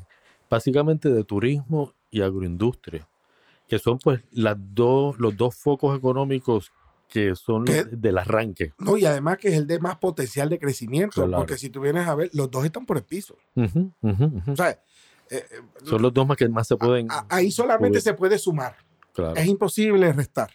básicamente 0.49 1.09
de 1.09 1.23
turismo 1.23 1.93
y 2.11 2.21
agroindustria, 2.21 3.07
que 3.67 3.79
son 3.79 3.99
pues 3.99 4.21
las 4.31 4.57
dos, 4.57 5.19
los 5.19 5.35
dos 5.37 5.55
focos 5.55 5.97
económicos 5.97 6.71
que 7.09 7.35
son 7.35 7.65
Que- 7.65 7.83
los 7.83 8.01
del 8.01 8.17
arranque. 8.19 8.71
No, 8.77 8.95
y 8.97 9.05
además 9.05 9.37
que 9.39 9.49
es 9.49 9.55
el 9.55 9.67
de 9.67 9.79
más 9.79 9.97
potencial 9.97 10.47
de 10.49 10.59
crecimiento, 10.59 11.23
Claro. 11.25 11.37
porque 11.39 11.57
si 11.57 11.69
tú 11.69 11.81
vienes 11.81 12.07
a 12.07 12.15
ver, 12.15 12.29
los 12.33 12.49
dos 12.51 12.63
están 12.63 12.85
por 12.85 12.97
el 12.97 13.03
piso. 13.03 13.35
O 13.55 14.55
sea, 14.55 14.69
eh, 14.69 14.77
eh, 15.31 15.43
Son 15.83 16.01
los 16.01 16.13
dos 16.13 16.25
más 16.27 16.37
que 16.37 16.47
más 16.47 16.67
se 16.67 16.75
pueden. 16.77 17.07
a- 17.11 17.25
ahí 17.29 17.51
solamente 17.51 17.99
se 17.99 18.13
puede 18.13 18.37
sumar. 18.37 18.75
Claro. 19.13 19.35
Es 19.35 19.47
imposible 19.47 20.13
restar. 20.13 20.49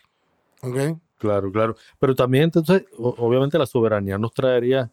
¿Ok? 0.63 0.99
Claro, 1.19 1.51
claro. 1.53 1.77
Pero 1.99 2.15
también 2.15 2.45
entonces, 2.45 2.85
obviamente 2.99 3.59
la 3.59 3.67
soberanía 3.67 4.17
nos 4.19 4.33
traería 4.33 4.91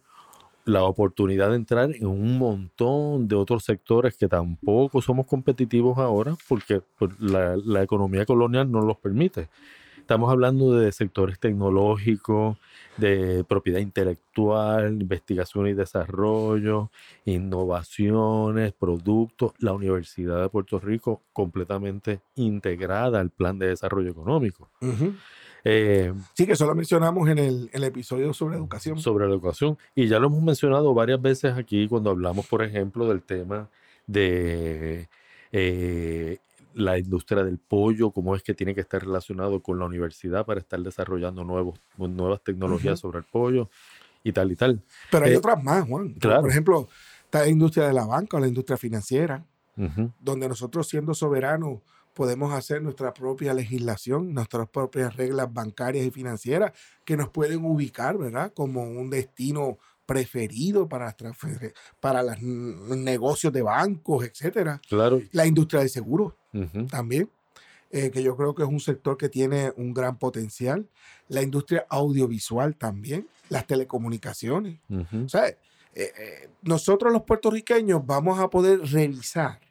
la 0.65 0.84
oportunidad 0.84 1.50
de 1.50 1.56
entrar 1.56 1.89
en 1.96 2.06
un 2.06 2.38
montón 2.38 3.27
de 3.27 3.36
otros 3.36 3.63
sectores 3.63 4.15
que 4.15 4.27
tampoco 4.27 5.01
somos 5.01 5.25
competitivos 5.25 5.98
ahora 5.98 6.36
porque 6.48 6.82
pues, 7.00 7.20
la, 7.20 7.58
la 7.58 7.82
economía 7.82 8.25
colonial 8.25 8.72
no 8.72 8.82
los 8.82 8.98
permite. 8.98 9.50
Estamos 10.00 10.31
hablando 10.31 10.74
de 10.74 10.91
sectores 10.91 11.39
tecnológicos, 11.39 12.57
de 12.98 13.43
propiedad 13.48 13.79
intelectual, 13.79 15.01
investigación 15.01 15.67
y 15.67 15.74
desarrollo, 15.74 16.89
innovaciones, 17.25 18.74
productos. 18.74 19.53
La 19.60 19.74
Universidad 19.74 20.41
de 20.41 20.50
Puerto 20.50 20.79
Rico 20.79 21.21
completamente 21.33 22.19
integrada 22.36 23.19
al 23.19 23.29
plan 23.29 23.57
de 23.60 23.67
desarrollo 23.67 24.12
económico. 24.12 24.69
Eh, 25.63 26.13
Sí, 26.33 26.45
que 26.45 26.53
eso 26.53 26.65
lo 26.65 26.75
mencionamos 26.75 27.29
en 27.29 27.38
el, 27.38 27.69
el 27.71 27.83
episodio 27.83 28.33
sobre 28.33 28.57
educación. 28.57 29.00
sobre 29.00 29.25
la 29.25 29.31
educación. 29.31 29.77
Y 29.95 30.07
ya 30.07 30.19
lo 30.19 30.27
hemos 30.27 30.41
mencionado 30.41 30.93
varias 30.93 31.21
veces 31.21 31.53
aquí 31.55 31.88
cuando 31.88 32.10
hablamos, 32.10 32.48
por 32.48 32.63
ejemplo, 32.63 33.07
del 33.07 33.21
tema 33.21 33.69
de 34.07 35.07
eh, 35.51 36.38
la 36.73 36.97
industria 36.97 37.43
del 37.43 37.57
pollo, 37.57 38.11
cómo 38.11 38.35
es 38.35 38.43
que 38.43 38.53
tiene 38.53 38.73
que 38.73 38.81
estar 38.81 39.01
relacionado 39.01 39.61
con 39.61 39.79
la 39.79 39.85
universidad 39.85 40.45
para 40.45 40.59
estar 40.59 40.79
desarrollando 40.79 41.43
nuevos, 41.43 41.79
nuevas 41.97 42.41
tecnologías 42.43 42.99
sobre 42.99 43.19
el 43.19 43.25
pollo 43.25 43.69
y 44.23 44.31
tal 44.31 44.51
y 44.51 44.55
tal. 44.55 44.81
Pero 45.09 45.25
hay 45.25 45.33
eh, 45.33 45.37
otras 45.37 45.63
más, 45.63 45.87
Juan. 45.87 46.13
claro. 46.13 46.41
Por 46.41 46.51
ejemplo, 46.51 46.87
está 47.25 47.41
la 47.41 47.49
industria 47.49 47.87
de 47.87 47.93
la 47.93 48.05
banca 48.05 48.37
o 48.37 48.39
la 48.39 48.47
industria 48.47 48.77
financiera, 48.77 49.45
donde 50.19 50.47
nosotros 50.47 50.87
siendo 50.87 51.15
soberanos 51.15 51.79
podemos 52.13 52.53
hacer 52.53 52.81
nuestra 52.81 53.13
propia 53.13 53.53
legislación, 53.53 54.33
nuestras 54.33 54.69
propias 54.69 55.15
reglas 55.15 55.51
bancarias 55.51 56.05
y 56.05 56.11
financieras 56.11 56.73
que 57.05 57.17
nos 57.17 57.29
pueden 57.29 57.65
ubicar, 57.65 58.17
¿verdad? 58.17 58.53
Como 58.53 58.83
un 58.83 59.09
destino 59.09 59.77
preferido 60.12 60.89
para, 60.89 61.15
para 62.01 62.22
los 62.22 62.41
negocios 62.41 63.53
de 63.53 63.62
bancos, 63.62 64.26
etcétera. 64.26 64.82
Claro. 64.89 65.21
La 65.32 65.45
industria 65.45 65.80
del 65.80 65.89
seguro 65.89 66.36
ujú, 66.54 66.86
también, 66.88 67.30
eh, 67.91 68.12
que 68.12 68.21
yo 68.21 68.36
creo 68.36 68.54
que 68.54 68.63
es 68.63 68.67
un 68.67 68.82
sector 68.82 69.15
que 69.15 69.30
tiene 69.30 69.71
un 69.78 69.93
gran 69.93 70.17
potencial. 70.17 70.86
La 71.30 71.41
industria 71.41 71.86
audiovisual 71.89 72.76
también, 72.76 73.26
las 73.47 73.65
telecomunicaciones. 73.67 74.82
ujú. 74.89 75.24
O 75.24 75.30
sea, 75.30 75.47
eh, 75.47 75.58
eh, 75.95 76.50
nosotros 76.62 77.13
los 77.13 77.21
puertorriqueños 77.21 78.06
vamos 78.06 78.38
a 78.39 78.50
poder 78.50 78.82
revisar 78.82 79.62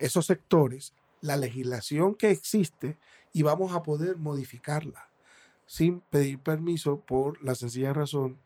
esos 0.00 0.26
sectores, 0.26 0.92
la 1.20 1.36
legislación 1.36 2.16
que 2.16 2.30
existe 2.30 2.98
y 3.32 3.42
vamos 3.42 3.72
a 3.72 3.84
poder 3.84 4.16
modificarla 4.16 5.08
sin 5.64 6.00
pedir 6.00 6.40
permiso 6.40 6.98
por 6.98 7.40
la 7.40 7.54
sencilla 7.54 7.92
razón 7.92 8.36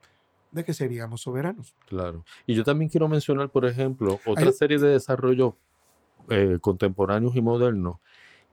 de 0.55 0.65
que 0.65 0.73
seríamos 0.75 1.21
soberanos. 1.23 1.75
Claro. 1.89 2.25
Y 2.47 2.55
yo 2.55 2.65
también 2.65 2.89
quiero 2.89 3.09
mencionar, 3.09 3.51
por 3.51 3.67
ejemplo, 3.67 4.21
otra 4.25 4.47
Hay- 4.47 4.53
serie 4.53 4.79
de 4.79 4.89
desarrollos 4.89 5.55
eh, 6.31 6.59
contemporáneos 6.61 7.37
y 7.37 7.43
modernos 7.43 7.97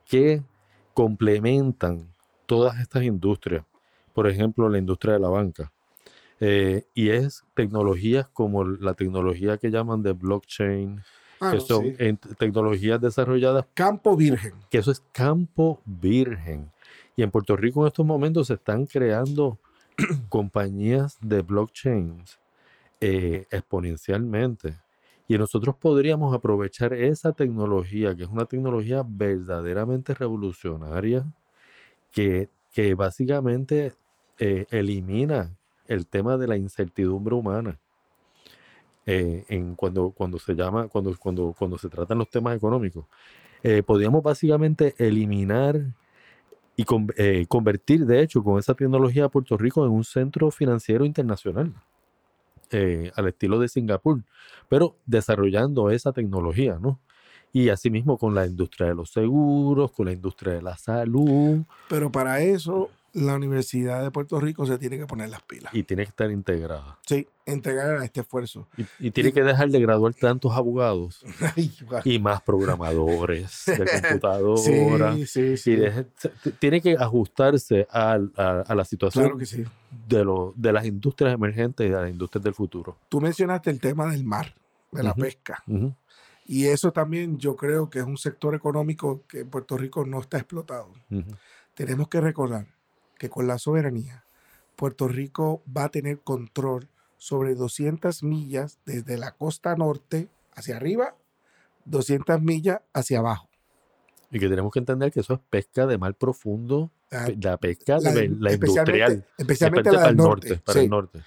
que 0.06 0.42
complementan 0.94 2.08
todas 2.46 2.80
estas 2.80 3.04
industrias. 3.04 3.64
Por 4.14 4.28
ejemplo, 4.28 4.68
la 4.70 4.78
industria 4.78 5.14
de 5.14 5.20
la 5.20 5.30
banca. 5.30 5.72
Eh, 6.40 6.86
y 6.94 7.10
es 7.10 7.44
tecnologías 7.54 8.28
como 8.34 8.64
la 8.66 8.94
tecnología 8.94 9.58
que 9.58 9.70
llaman 9.72 10.02
de 10.04 10.14
blockchain, 10.14 11.02
Ah, 11.40 11.52
que 11.52 11.58
no, 11.58 11.62
son 11.64 11.84
sí. 11.86 11.96
en- 12.00 12.18
tecnologías 12.18 13.00
desarrolladas, 13.02 13.66
Campo 13.74 14.16
virgen. 14.16 14.54
que 14.70 14.78
eso 14.80 14.92
es 14.92 15.02
campo 15.12 15.80
virgen. 15.86 16.72
Y 17.16 17.24
en 17.24 17.32
Puerto 17.32 17.56
Rico 17.56 17.82
en 17.82 17.88
estos 17.88 18.06
momentos 18.06 18.48
se 18.48 18.56
están 18.56 18.86
creando 18.86 19.58
compañías 20.30 21.18
de 21.22 21.42
blockchains 21.42 22.40
eh, 23.02 23.48
exponencialmente. 23.52 24.80
Y 25.28 25.38
nosotros 25.38 25.76
podríamos 25.78 26.36
aprovechar 26.36 26.94
esa 26.94 27.34
tecnología, 27.34 28.16
que 28.16 28.24
es 28.24 28.30
una 28.30 28.46
tecnología 28.46 29.04
verdaderamente 29.08 30.14
revolucionaria, 30.14 31.26
que, 32.12 32.50
que 32.74 32.96
básicamente 32.96 33.94
eh, 34.40 34.66
elimina 34.72 35.58
el 35.88 36.08
tema 36.08 36.38
de 36.38 36.48
la 36.48 36.58
incertidumbre 36.58 37.36
humana. 37.36 37.80
eh, 39.06 39.46
en 39.50 39.76
cuando, 39.76 40.12
cuando 40.12 40.38
se 40.40 40.54
llama, 40.54 40.88
cuando, 40.88 41.16
cuando, 41.18 41.56
cuando 41.58 41.78
se 41.78 41.90
tratan 41.90 42.20
los 42.20 42.30
temas 42.30 42.56
económicos. 42.56 43.06
Podríamos 43.86 44.24
básicamente 44.24 44.96
eliminar 44.98 45.80
y 46.76 46.86
eh, 47.18 47.46
convertir, 47.48 48.06
de 48.06 48.22
hecho, 48.22 48.44
con 48.44 48.58
esa 48.58 48.74
tecnología 48.74 49.26
a 49.26 49.30
Puerto 49.30 49.58
Rico 49.58 49.86
en 49.86 49.92
un 49.92 50.04
centro 50.04 50.52
financiero 50.52 51.06
internacional, 51.06 51.74
eh, 52.72 53.12
al 53.16 53.28
estilo 53.28 53.60
de 53.60 53.68
Singapur, 53.68 54.24
pero 54.70 54.96
desarrollando 55.06 55.90
esa 55.90 56.14
tecnología, 56.14 56.78
¿no? 56.82 57.00
Y 57.54 57.68
asimismo 57.68 58.18
con 58.18 58.34
la 58.34 58.48
industria 58.48 58.88
de 58.88 58.96
los 58.96 59.12
seguros, 59.12 59.92
con 59.92 60.06
la 60.06 60.14
industria 60.14 60.54
de 60.54 60.62
la 60.62 60.78
salud, 60.78 61.64
Pero 61.90 62.10
para 62.10 62.40
eso 62.40 62.90
la 63.14 63.36
Universidad 63.36 64.02
de 64.04 64.12
Puerto 64.12 64.40
Rico 64.40 64.66
se 64.66 64.78
tiene 64.78 64.98
que 64.98 65.06
poner 65.06 65.30
las 65.30 65.42
pilas. 65.42 65.74
y 65.74 65.84
tiene 65.84 66.04
que 66.04 66.10
estar 66.10 66.32
integrada. 66.32 66.98
Sí, 67.06 67.28
entregar 67.46 67.98
a 67.98 68.06
este 68.06 68.22
esfuerzo. 68.22 68.68
Y, 68.78 68.86
y 69.08 69.12
tiene 69.12 69.34
que 69.34 69.44
dejar 69.44 69.70
de 69.70 69.80
graduar 69.82 70.14
tantos 70.14 70.54
abogados 70.54 71.24
Ay, 71.58 71.72
y 72.06 72.20
más 72.20 72.42
programadores 72.42 73.64
de 73.66 73.86
computadora. 74.02 75.14
sí, 75.16 75.26
sí, 75.26 75.58
sí. 75.58 75.72
Y 75.72 75.76
deje- 75.76 76.06
tiene 76.60 76.80
que 76.82 76.96
ajustarse 76.98 77.88
a, 77.92 78.14
a 78.38 78.76
la 78.76 78.86
situación 78.86 79.26
Claro 79.26 79.38
que 79.38 79.46
sí. 79.46 79.64
de, 80.08 80.24
lo- 80.24 80.54
de 80.56 80.72
las 80.72 80.86
industrias 80.86 81.34
emergentes 81.34 81.86
y 81.86 81.90
de 81.90 81.96
las 82.02 82.10
industrias 82.10 82.44
del 82.44 82.54
futuro. 82.54 82.98
Tú 83.10 83.20
mencionaste 83.20 83.70
el 83.70 83.80
tema 83.80 84.10
del 84.12 84.24
mar, 84.24 84.54
de 84.92 85.04
la 85.04 85.14
pesca. 85.14 85.64
Y 86.46 86.66
eso 86.68 86.92
también 86.92 87.38
yo 87.38 87.56
creo 87.56 87.90
que 87.90 88.00
es 88.00 88.06
un 88.06 88.18
sector 88.18 88.56
económico 88.56 89.24
que 89.28 89.40
en 89.42 89.50
Puerto 89.50 89.78
Rico 89.78 90.06
no 90.06 90.20
está 90.22 90.38
explotado. 90.38 90.94
Tenemos 91.74 92.08
que 92.10 92.20
recordar 92.22 92.68
que 93.22 93.30
con 93.30 93.46
la 93.46 93.60
soberanía, 93.60 94.26
Puerto 94.76 95.08
Rico 95.08 95.62
va 95.78 95.84
a 95.84 95.90
tener 95.90 96.22
control 96.22 96.90
sobre 97.20 97.54
200 97.54 98.24
millas 98.24 98.80
desde 98.84 99.16
la 99.16 99.34
costa 99.34 99.76
norte 99.76 100.28
hacia 100.56 100.76
arriba, 100.78 101.16
200 101.86 102.42
millas 102.42 102.82
hacia 102.94 103.20
abajo. 103.20 103.48
Y 104.32 104.40
que 104.40 104.50
tenemos 104.50 104.72
que 104.74 104.80
entender 104.80 105.12
que 105.12 105.20
eso 105.20 105.36
es 105.36 105.40
pesca 105.52 105.86
de 105.86 106.00
mar 106.00 106.16
profundo, 106.16 106.90
Ah, 107.12 107.28
la 107.40 107.58
pesca 107.58 108.00
la- 108.00 108.12
de 108.12 108.30
la 108.30 108.54
industrial, 108.54 108.58
Especialmente 108.58 109.26
especialmente 109.38 109.92
la 109.92 109.98
para 109.98 110.08
del 110.08 110.12
el 110.12 110.18
norte. 110.18 110.48
norte, 110.50 110.64
para 110.66 110.80
sí. 110.80 110.86
el 110.86 110.90
norte. 110.90 111.20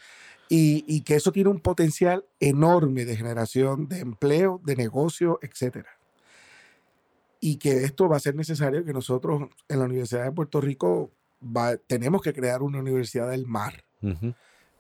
y, 0.49 0.85
y 0.89 1.01
que 1.03 1.15
eso 1.15 1.31
tiene 1.31 1.51
un 1.51 1.61
potencial 1.61 2.25
enorme 2.41 3.05
de 3.05 3.17
generación 3.17 3.87
de 3.89 4.01
empleo, 4.01 4.61
de 4.65 4.75
negocio, 4.77 5.39
etcétera. 5.43 5.91
Y 7.41 7.57
que 7.59 7.85
esto 7.85 8.09
va 8.09 8.17
a 8.17 8.21
ser 8.21 8.35
necesario 8.35 8.85
que 8.85 8.93
nosotros 8.93 9.49
en 9.69 9.79
la 9.79 9.85
Universidad 9.85 10.25
de 10.25 10.33
Puerto 10.33 10.61
Rico 10.61 11.11
va- 11.45 11.77
tenemos 11.77 12.23
que 12.23 12.33
crear 12.33 12.63
una 12.63 12.79
universidad 12.79 13.29
del 13.31 13.47
mar 13.47 13.85
Ujú, 14.03 14.35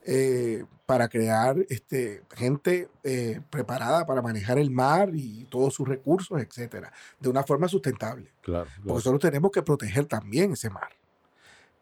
eh, 0.06 0.64
para 0.86 1.08
crear 1.08 1.56
este, 1.70 2.22
gente 2.34 2.88
eh, 3.04 3.40
preparada 3.50 4.04
para 4.06 4.20
manejar 4.20 4.58
el 4.58 4.70
mar 4.70 5.10
y 5.14 5.44
todos 5.46 5.72
sus 5.74 5.88
recursos, 5.88 6.40
etcétera, 6.42 6.92
de 7.20 7.28
una 7.30 7.42
forma 7.42 7.68
sustentable. 7.68 8.32
Claro, 8.42 8.64
Porque 8.66 8.82
claro. 8.82 8.94
nosotros 8.96 9.20
tenemos 9.20 9.50
que 9.50 9.62
proteger 9.62 10.04
también 10.06 10.52
ese 10.52 10.68
mar. 10.70 10.90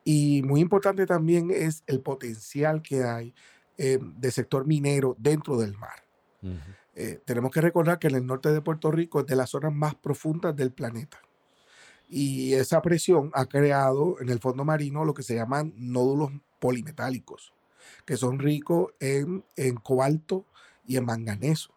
Y 0.04 0.42
muy 0.42 0.60
importante 0.60 1.06
también 1.06 1.50
es 1.50 1.82
el 1.86 2.00
potencial 2.00 2.82
que 2.82 3.04
hay 3.04 3.34
eh, 3.78 3.98
de 4.00 4.30
sector 4.30 4.66
minero 4.66 5.16
dentro 5.18 5.56
del 5.56 5.76
mar. 5.76 6.04
Ujú, 6.42 6.58
Eh, 6.94 7.20
tenemos 7.24 7.50
que 7.50 7.60
recordar 7.62 7.98
que 7.98 8.08
en 8.08 8.16
el 8.16 8.26
norte 8.26 8.50
de 8.52 8.60
Puerto 8.60 8.90
Rico 8.90 9.20
es 9.20 9.26
de 9.26 9.34
las 9.36 9.50
zonas 9.50 9.72
más 9.72 9.94
profundas 9.94 10.54
del 10.54 10.72
planeta. 10.72 11.20
Y 12.14 12.52
esa 12.52 12.82
presión 12.82 13.30
ha 13.32 13.46
creado 13.46 14.20
en 14.20 14.28
el 14.28 14.38
fondo 14.38 14.66
marino 14.66 15.06
lo 15.06 15.14
que 15.14 15.22
se 15.22 15.34
llaman 15.34 15.72
nódulos 15.78 16.30
polimetálicos, 16.58 17.54
que 18.04 18.18
son 18.18 18.38
ricos 18.38 18.92
en, 19.00 19.42
cobalto 19.82 20.44
y 20.86 20.98
en 20.98 21.06
manganeso. 21.06 21.72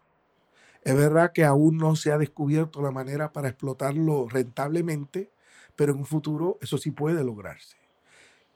Es 0.84 0.94
verdad 0.94 1.32
que 1.32 1.46
aún 1.46 1.78
no 1.78 1.96
se 1.96 2.12
ha 2.12 2.18
descubierto 2.18 2.82
la 2.82 2.90
manera 2.90 3.32
para 3.32 3.48
explotarlo 3.48 4.28
rentablemente, 4.28 5.30
pero 5.74 5.92
en 5.92 6.00
un 6.00 6.04
futuro 6.04 6.58
eso 6.60 6.76
sí 6.76 6.90
puede 6.90 7.24
lograrse. 7.24 7.78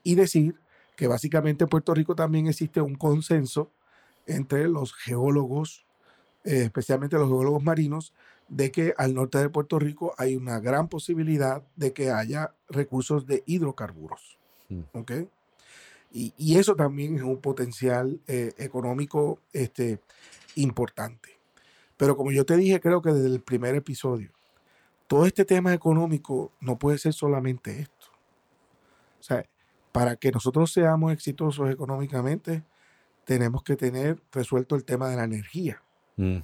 Y 0.03 0.13
decir 0.13 0.61
que 0.95 1.07
básicamente 1.07 1.63
en 1.63 1.69
Puerto 1.71 1.95
Rico 1.95 2.13
también 2.13 2.45
existe 2.45 2.79
un 2.79 2.93
consenso 2.93 3.71
entre 4.27 4.67
los 4.67 4.93
geólogos, 4.93 5.87
eh, 6.43 6.61
especialmente 6.65 7.17
los 7.17 7.27
geólogos 7.27 7.63
marinos, 7.63 8.13
de 8.51 8.69
que 8.69 8.93
al 8.97 9.13
norte 9.13 9.37
de 9.37 9.49
Puerto 9.49 9.79
Rico 9.79 10.13
hay 10.17 10.35
una 10.35 10.59
gran 10.59 10.89
posibilidad 10.89 11.63
de 11.77 11.93
que 11.93 12.11
haya 12.11 12.53
recursos 12.67 13.25
de 13.25 13.43
hidrocarburos. 13.45 14.37
Mm. 14.67 14.81
¿ok? 14.91 15.11
Y, 16.11 16.33
y 16.37 16.57
eso 16.57 16.75
también 16.75 17.15
es 17.15 17.23
un 17.23 17.37
potencial 17.37 18.19
eh, 18.27 18.51
económico 18.57 19.39
este, 19.53 19.99
importante. 20.55 21.29
Pero 21.95 22.17
como 22.17 22.33
yo 22.33 22.45
te 22.45 22.57
dije, 22.57 22.81
creo 22.81 23.01
que 23.01 23.13
desde 23.13 23.27
el 23.27 23.39
primer 23.39 23.73
episodio, 23.75 24.31
todo 25.07 25.25
este 25.25 25.45
tema 25.45 25.73
económico 25.73 26.51
no 26.59 26.77
puede 26.77 26.97
ser 26.97 27.13
solamente 27.13 27.79
esto. 27.79 28.07
O 29.21 29.23
sea, 29.23 29.45
para 29.93 30.17
que 30.17 30.31
nosotros 30.31 30.73
seamos 30.73 31.13
exitosos 31.13 31.69
económicamente, 31.69 32.63
tenemos 33.23 33.63
que 33.63 33.77
tener 33.77 34.21
resuelto 34.33 34.75
el 34.75 34.83
tema 34.83 35.09
de 35.09 35.15
la 35.15 35.23
energía. 35.23 35.81
Mm. 36.17 36.39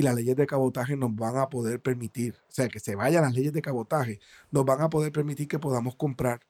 Y 0.00 0.02
las 0.02 0.14
leyes 0.14 0.34
de 0.34 0.46
cabotaje 0.46 0.96
nos 0.96 1.14
van 1.14 1.36
a 1.36 1.50
poder 1.50 1.78
permitir, 1.78 2.34
o 2.48 2.52
sea, 2.52 2.68
que 2.68 2.80
se 2.80 2.94
vayan 2.94 3.22
las 3.22 3.34
leyes 3.34 3.52
de 3.52 3.60
cabotaje, 3.60 4.18
nos 4.50 4.64
van 4.64 4.80
a 4.80 4.88
poder 4.88 5.12
permitir 5.12 5.46
que 5.46 5.58
podamos 5.58 5.94
comprar 5.94 6.40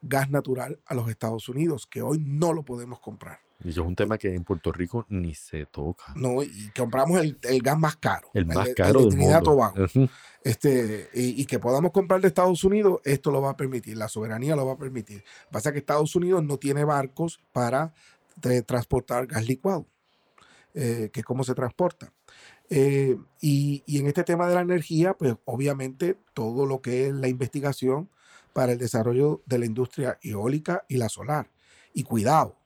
gas 0.00 0.30
natural 0.30 0.80
a 0.86 0.94
los 0.94 1.10
Estados 1.10 1.46
Unidos, 1.50 1.86
que 1.86 2.00
hoy 2.00 2.18
no 2.18 2.54
lo 2.54 2.62
podemos 2.62 3.00
comprar. 3.00 3.40
Y 3.62 3.68
eso 3.68 3.82
es 3.82 3.86
un 3.86 3.94
tema 3.94 4.16
que 4.16 4.34
en 4.34 4.42
Puerto 4.42 4.72
Rico 4.72 5.04
ni 5.10 5.34
se 5.34 5.66
toca. 5.66 6.14
No, 6.16 6.42
y 6.42 6.70
compramos 6.74 7.20
el, 7.20 7.38
el 7.42 7.60
gas 7.60 7.78
más 7.78 7.96
caro. 7.96 8.30
El 8.32 8.46
más 8.46 8.70
caro 8.74 9.00
de 9.00 9.10
del 9.10 9.18
mundo. 9.18 9.42
Tobago. 9.42 9.74
Este, 10.42 11.10
y, 11.12 11.42
y 11.42 11.44
que 11.44 11.58
podamos 11.58 11.92
comprar 11.92 12.22
de 12.22 12.28
Estados 12.28 12.64
Unidos, 12.64 13.02
esto 13.04 13.30
lo 13.30 13.42
va 13.42 13.50
a 13.50 13.56
permitir, 13.58 13.98
la 13.98 14.08
soberanía 14.08 14.56
lo 14.56 14.64
va 14.64 14.72
a 14.72 14.78
permitir. 14.78 15.22
Pasa 15.50 15.72
que 15.72 15.78
Estados 15.78 16.16
Unidos 16.16 16.42
no 16.42 16.56
tiene 16.56 16.84
barcos 16.84 17.38
para 17.52 17.92
de 18.36 18.62
transportar 18.62 19.26
gas 19.26 19.46
licuado, 19.46 19.84
eh, 20.72 21.10
que 21.12 21.20
es 21.20 21.26
cómo 21.26 21.44
se 21.44 21.54
transporta. 21.54 22.10
Eh, 22.70 23.16
y, 23.40 23.82
y 23.86 23.98
en 23.98 24.06
este 24.06 24.24
tema 24.24 24.48
de 24.48 24.54
la 24.54 24.62
energía, 24.62 25.14
pues 25.14 25.36
obviamente 25.44 26.16
todo 26.32 26.66
lo 26.66 26.80
que 26.80 27.08
es 27.08 27.14
la 27.14 27.28
investigación 27.28 28.08
para 28.52 28.72
el 28.72 28.78
desarrollo 28.78 29.42
de 29.46 29.58
la 29.58 29.66
industria 29.66 30.18
eólica 30.22 30.84
y 30.88 30.96
la 30.96 31.08
solar. 31.08 31.50
Y 31.92 32.04
cuidado, 32.04 32.56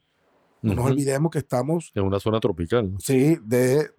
no 0.60 0.74
nos 0.74 0.86
olvidemos 0.86 1.30
que 1.30 1.38
estamos 1.38 1.92
En 1.94 2.02
una 2.04 2.18
zona 2.18 2.40
tropical. 2.40 2.92
Sí, 2.98 3.38
de, 3.44 3.90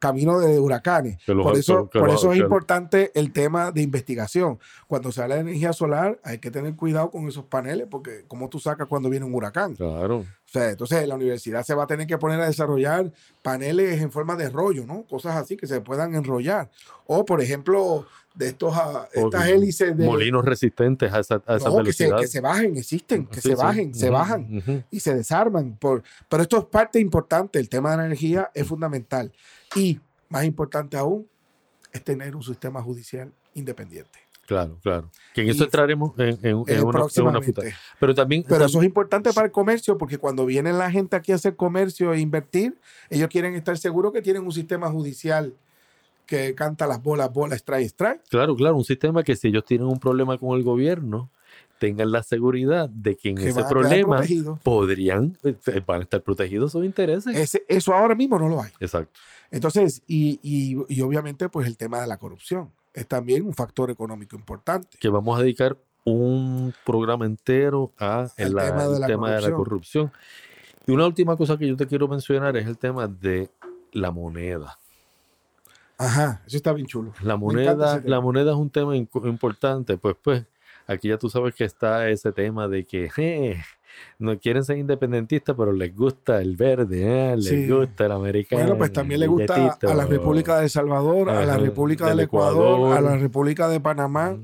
camino 0.00 0.40
de 0.40 0.58
huracanes. 0.58 1.18
Los- 1.26 1.44
por 1.44 1.56
eso, 1.56 1.88
por 1.90 2.06
los- 2.08 2.16
eso 2.20 2.32
es 2.32 2.38
importante 2.44 3.12
el 3.14 3.32
tema 3.32 3.70
de 3.70 3.82
investigación. 3.82 4.58
Cuando 4.88 5.12
se 5.12 5.22
habla 5.22 5.36
de 5.36 5.42
energía 5.42 5.72
solar, 5.72 6.18
hay 6.24 6.38
que 6.38 6.50
tener 6.50 6.74
cuidado 6.74 7.10
con 7.10 7.28
esos 7.28 7.44
paneles, 7.44 7.86
porque 7.88 8.24
¿cómo 8.26 8.48
tú 8.48 8.58
sacas 8.58 8.88
cuando 8.88 9.08
viene 9.08 9.26
un 9.26 9.34
huracán? 9.34 9.74
Claro. 9.76 10.24
O 10.48 10.50
sea, 10.50 10.70
entonces 10.70 11.06
la 11.06 11.14
universidad 11.14 11.62
se 11.62 11.74
va 11.74 11.84
a 11.84 11.86
tener 11.86 12.06
que 12.06 12.16
poner 12.16 12.40
a 12.40 12.46
desarrollar 12.46 13.12
paneles 13.42 14.00
en 14.00 14.10
forma 14.10 14.34
de 14.34 14.48
rollo, 14.48 14.86
¿no? 14.86 15.02
Cosas 15.02 15.36
así 15.36 15.58
que 15.58 15.66
se 15.66 15.82
puedan 15.82 16.14
enrollar. 16.14 16.70
O, 17.06 17.26
por 17.26 17.42
ejemplo, 17.42 18.06
de 18.34 18.48
estos, 18.48 18.72
ah, 18.74 19.06
O 19.14 19.26
estas 19.26 19.46
hélices 19.48 19.94
de... 19.94 20.06
Molinos 20.06 20.42
resistentes 20.46 21.12
a 21.12 21.18
esa, 21.20 21.42
a 21.46 21.56
esa 21.56 21.68
No, 21.68 21.82
que 21.84 21.92
se, 21.92 22.04
velocidad. 22.04 22.18
que 22.20 22.26
se 22.28 22.40
bajen, 22.40 22.76
existen, 22.78 23.26
que 23.26 23.42
Sí, 23.42 23.50
se 23.50 23.56
sí. 23.56 23.62
bajen, 23.62 23.94
se 23.94 24.06
Ujú, 24.06 24.12
bajan 24.14 24.56
ujú. 24.56 24.82
y 24.90 25.00
se 25.00 25.14
desarman. 25.14 25.76
Por, 25.76 26.02
pero 26.30 26.42
esto 26.42 26.56
es 26.58 26.64
parte 26.64 26.98
importante, 26.98 27.58
el 27.58 27.68
tema 27.68 27.90
de 27.90 27.96
la 27.98 28.06
energía 28.06 28.50
es 28.54 28.66
fundamental. 28.66 29.30
Y 29.74 30.00
más 30.30 30.44
importante 30.44 30.96
aún, 30.96 31.28
es 31.92 32.02
tener 32.02 32.34
un 32.34 32.42
sistema 32.42 32.82
judicial 32.82 33.30
independiente. 33.52 34.18
Claro, 34.48 34.78
claro. 34.82 35.10
Que 35.34 35.42
en 35.42 35.50
eso 35.50 35.64
entraremos 35.64 36.18
en, 36.18 36.28
en- 36.28 36.36
en 36.42 36.46
Eh, 36.46 36.82
una, 36.82 37.04
una. 37.22 37.40
Pero 38.00 38.14
también. 38.14 38.44
Pero 38.48 38.64
eso 38.64 38.78
es 38.80 38.86
importante 38.86 39.30
para 39.34 39.44
el 39.44 39.52
comercio, 39.52 39.98
porque 39.98 40.16
cuando 40.16 40.46
viene 40.46 40.72
la 40.72 40.90
gente 40.90 41.16
aquí 41.16 41.32
a 41.32 41.34
hacer 41.34 41.54
comercio 41.54 42.14
e 42.14 42.20
invertir, 42.20 42.78
ellos 43.10 43.28
quieren 43.28 43.54
estar 43.54 43.76
seguros 43.76 44.10
que 44.10 44.22
tienen 44.22 44.42
un 44.44 44.52
sistema 44.52 44.90
judicial 44.90 45.52
que 46.24 46.54
canta 46.54 46.86
las 46.86 47.02
bolas, 47.02 47.30
bolas, 47.30 47.58
strike, 47.58 47.88
strike. 47.90 48.22
Claro, 48.30 48.56
claro, 48.56 48.76
un 48.76 48.84
sistema 48.84 49.22
que 49.22 49.36
si 49.36 49.48
ellos 49.48 49.66
tienen 49.66 49.86
un 49.86 50.00
problema 50.00 50.38
con 50.38 50.56
el 50.56 50.64
gobierno, 50.64 51.28
tengan 51.78 52.10
la 52.10 52.22
seguridad 52.22 52.88
de 52.88 53.16
que 53.16 53.28
en 53.28 53.36
Que 53.36 53.50
ese 53.50 53.64
problema 53.64 54.22
podrían, 54.62 55.36
eh, 55.44 55.56
van 55.86 56.00
a 56.00 56.04
estar 56.04 56.22
protegidos 56.22 56.72
sus 56.72 56.86
intereses. 56.86 57.36
Ese- 57.36 57.64
eso 57.68 57.92
ahora 57.92 58.14
mismo 58.14 58.38
no 58.38 58.48
lo 58.48 58.62
hay. 58.62 58.72
Exacto. 58.80 59.20
Entonces, 59.50 60.02
y, 60.06 60.40
y- 60.42 60.76
y 60.88 61.00
obviamente, 61.02 61.50
pues 61.50 61.66
el 61.66 61.76
tema 61.76 62.00
de 62.00 62.06
la 62.06 62.16
corrupción 62.16 62.70
es 62.98 63.06
también 63.08 63.46
un 63.46 63.54
factor 63.54 63.90
económico 63.90 64.36
importante. 64.36 64.98
Que 64.98 65.08
vamos 65.08 65.38
a 65.38 65.42
dedicar 65.42 65.76
un 66.04 66.72
programa 66.84 67.26
entero 67.26 67.92
a 67.98 68.28
El 68.36 68.48
el, 68.48 68.54
la- 68.54 68.62
tema 68.66 68.86
de 68.88 68.94
el 68.94 69.00
la 69.00 69.06
tema 69.06 69.30
de 69.32 69.40
la 69.42 69.52
corrupción. 69.52 70.12
Y 70.86 70.92
una 70.92 71.06
última 71.06 71.36
cosa 71.36 71.56
que 71.58 71.68
yo 71.68 71.76
te 71.76 71.86
quiero 71.86 72.08
mencionar 72.08 72.56
es 72.56 72.66
el 72.66 72.78
tema 72.78 73.06
de 73.06 73.50
la 73.92 74.10
moneda. 74.10 74.78
Ajá, 75.98 76.42
eso 76.46 76.56
está 76.56 76.72
bien 76.72 76.86
chulo. 76.86 77.12
La 77.22 77.36
moneda, 77.36 78.00
la 78.04 78.20
moneda 78.20 78.52
es 78.52 78.56
un 78.56 78.70
tema 78.70 78.96
importante, 78.96 79.98
pues 79.98 80.16
pues 80.22 80.44
aquí 80.86 81.08
ya 81.08 81.18
tú 81.18 81.28
sabes 81.28 81.54
que 81.54 81.64
está 81.64 82.08
ese 82.08 82.32
tema 82.32 82.68
de 82.68 82.84
que 82.86 83.10
je, 83.10 83.62
no 84.18 84.38
quieren 84.38 84.64
ser 84.64 84.78
independentistas, 84.78 85.54
pero 85.56 85.72
les 85.72 85.94
gusta 85.94 86.40
el 86.42 86.56
verde, 86.56 87.32
¿eh? 87.32 87.36
les 87.36 87.46
Sí. 87.46 87.68
gusta 87.70 88.06
el 88.06 88.12
americano. 88.12 88.62
Bueno, 88.62 88.78
pues 88.78 88.92
también 88.92 89.20
le 89.20 89.26
el 89.26 89.30
gusta 89.30 89.76
a 89.82 89.94
la 89.94 90.06
República 90.06 90.58
de 90.58 90.64
El 90.64 90.70
Salvador, 90.70 91.30
a 91.30 91.44
la 91.46 91.56
República 91.58 92.06
del 92.08 92.16
del 92.18 92.24
Ecuador, 92.26 92.96
a 92.96 93.00
la 93.00 93.16
República 93.16 93.68
de 93.68 93.80
Panamá, 93.80 94.36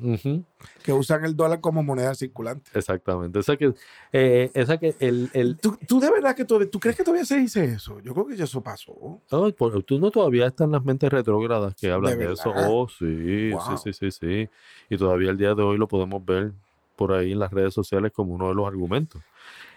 que 0.83 0.93
usan 0.93 1.25
el 1.25 1.35
dólar 1.37 1.61
como 1.61 1.83
moneda 1.83 2.15
circulante. 2.15 2.71
Exactamente. 2.75 3.39
O 3.39 3.43
sea 3.43 3.57
que, 3.57 3.75
eh, 4.13 4.51
esa 4.55 4.79
que 4.79 4.95
el, 5.01 5.31
el 5.33 5.57
¿Tú, 5.59 5.77
tú 5.87 6.01
de 6.01 6.11
verdad 6.11 6.35
que 6.37 6.45
todavía- 6.45 6.71
tú 6.71 6.79
crees 6.81 6.97
que 6.97 7.03
todavía 7.05 7.25
se 7.25 7.39
dice 7.39 7.65
eso? 7.65 8.01
Yo 8.01 8.13
creo 8.15 8.27
que 8.27 8.37
ya 8.37 8.45
eso 8.45 8.63
pasó. 8.63 9.21
Por- 9.59 9.83
tú 9.83 9.99
no 9.99 10.11
todavía 10.11 10.47
están 10.47 10.71
las 10.71 10.85
mentes 10.85 11.11
retrógradas 11.11 11.75
que 11.75 11.91
hablan 11.91 12.19
de, 12.19 12.33
eso. 12.33 12.53
Oh, 12.55 12.89
sí, 12.89 13.51
Wow. 13.51 13.61
sí, 13.79 13.93
sí, 13.93 14.11
sí, 14.11 14.11
sí. 14.11 14.49
Y 14.89 14.97
todavía 14.97 15.31
el 15.31 15.37
día 15.37 15.55
de 15.55 15.63
hoy 15.63 15.77
lo 15.79 15.89
podemos 15.89 16.25
ver 16.25 16.53
por 16.97 17.13
ahí 17.13 17.33
en 17.33 17.39
las 17.41 17.53
redes 17.53 17.75
sociales 17.75 18.13
como 18.15 18.35
uno 18.35 18.49
de 18.49 18.55
los 18.55 18.67
argumentos. 18.67 19.21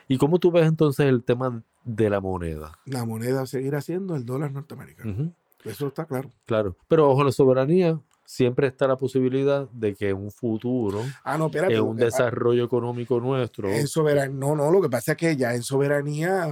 ¿Y 0.08 0.18
cómo 0.18 0.40
tú 0.40 0.52
ves 0.52 0.66
entonces 0.68 1.06
el 1.08 1.24
tema 1.24 1.64
de 1.84 2.10
la 2.10 2.20
moneda? 2.22 2.78
La 2.86 3.06
moneda 3.06 3.46
seguirá 3.46 3.82
siendo 3.82 4.16
el 4.16 4.26
dólar 4.26 4.52
norteamericano. 4.52 5.34
Eso 5.64 5.88
está 5.88 6.06
claro. 6.06 6.32
Claro. 6.46 6.76
Pero 6.88 7.08
bajo 7.10 7.24
la 7.24 7.32
soberanía 7.32 8.00
siempre 8.26 8.68
está 8.68 8.88
la 8.88 8.98
posibilidad 8.98 9.70
de 9.72 9.96
que 9.96 10.10
en 10.10 10.18
un 10.18 10.32
futuro, 10.32 11.02
Ah, 11.24 11.38
no, 11.38 11.46
espérate. 11.48 11.76
en 11.76 11.82
un 11.82 11.96
desarrollo 11.98 12.64
económico 12.66 13.20
nuestro, 13.22 13.70
En 13.70 13.88
soberanía, 13.88 14.36
no, 14.38 14.56
no, 14.56 14.70
lo 14.72 14.82
que 14.82 14.90
pasa 14.90 15.14
es 15.14 15.18
que 15.18 15.36
ya 15.38 15.56
en 15.56 15.64
soberanía, 15.64 16.50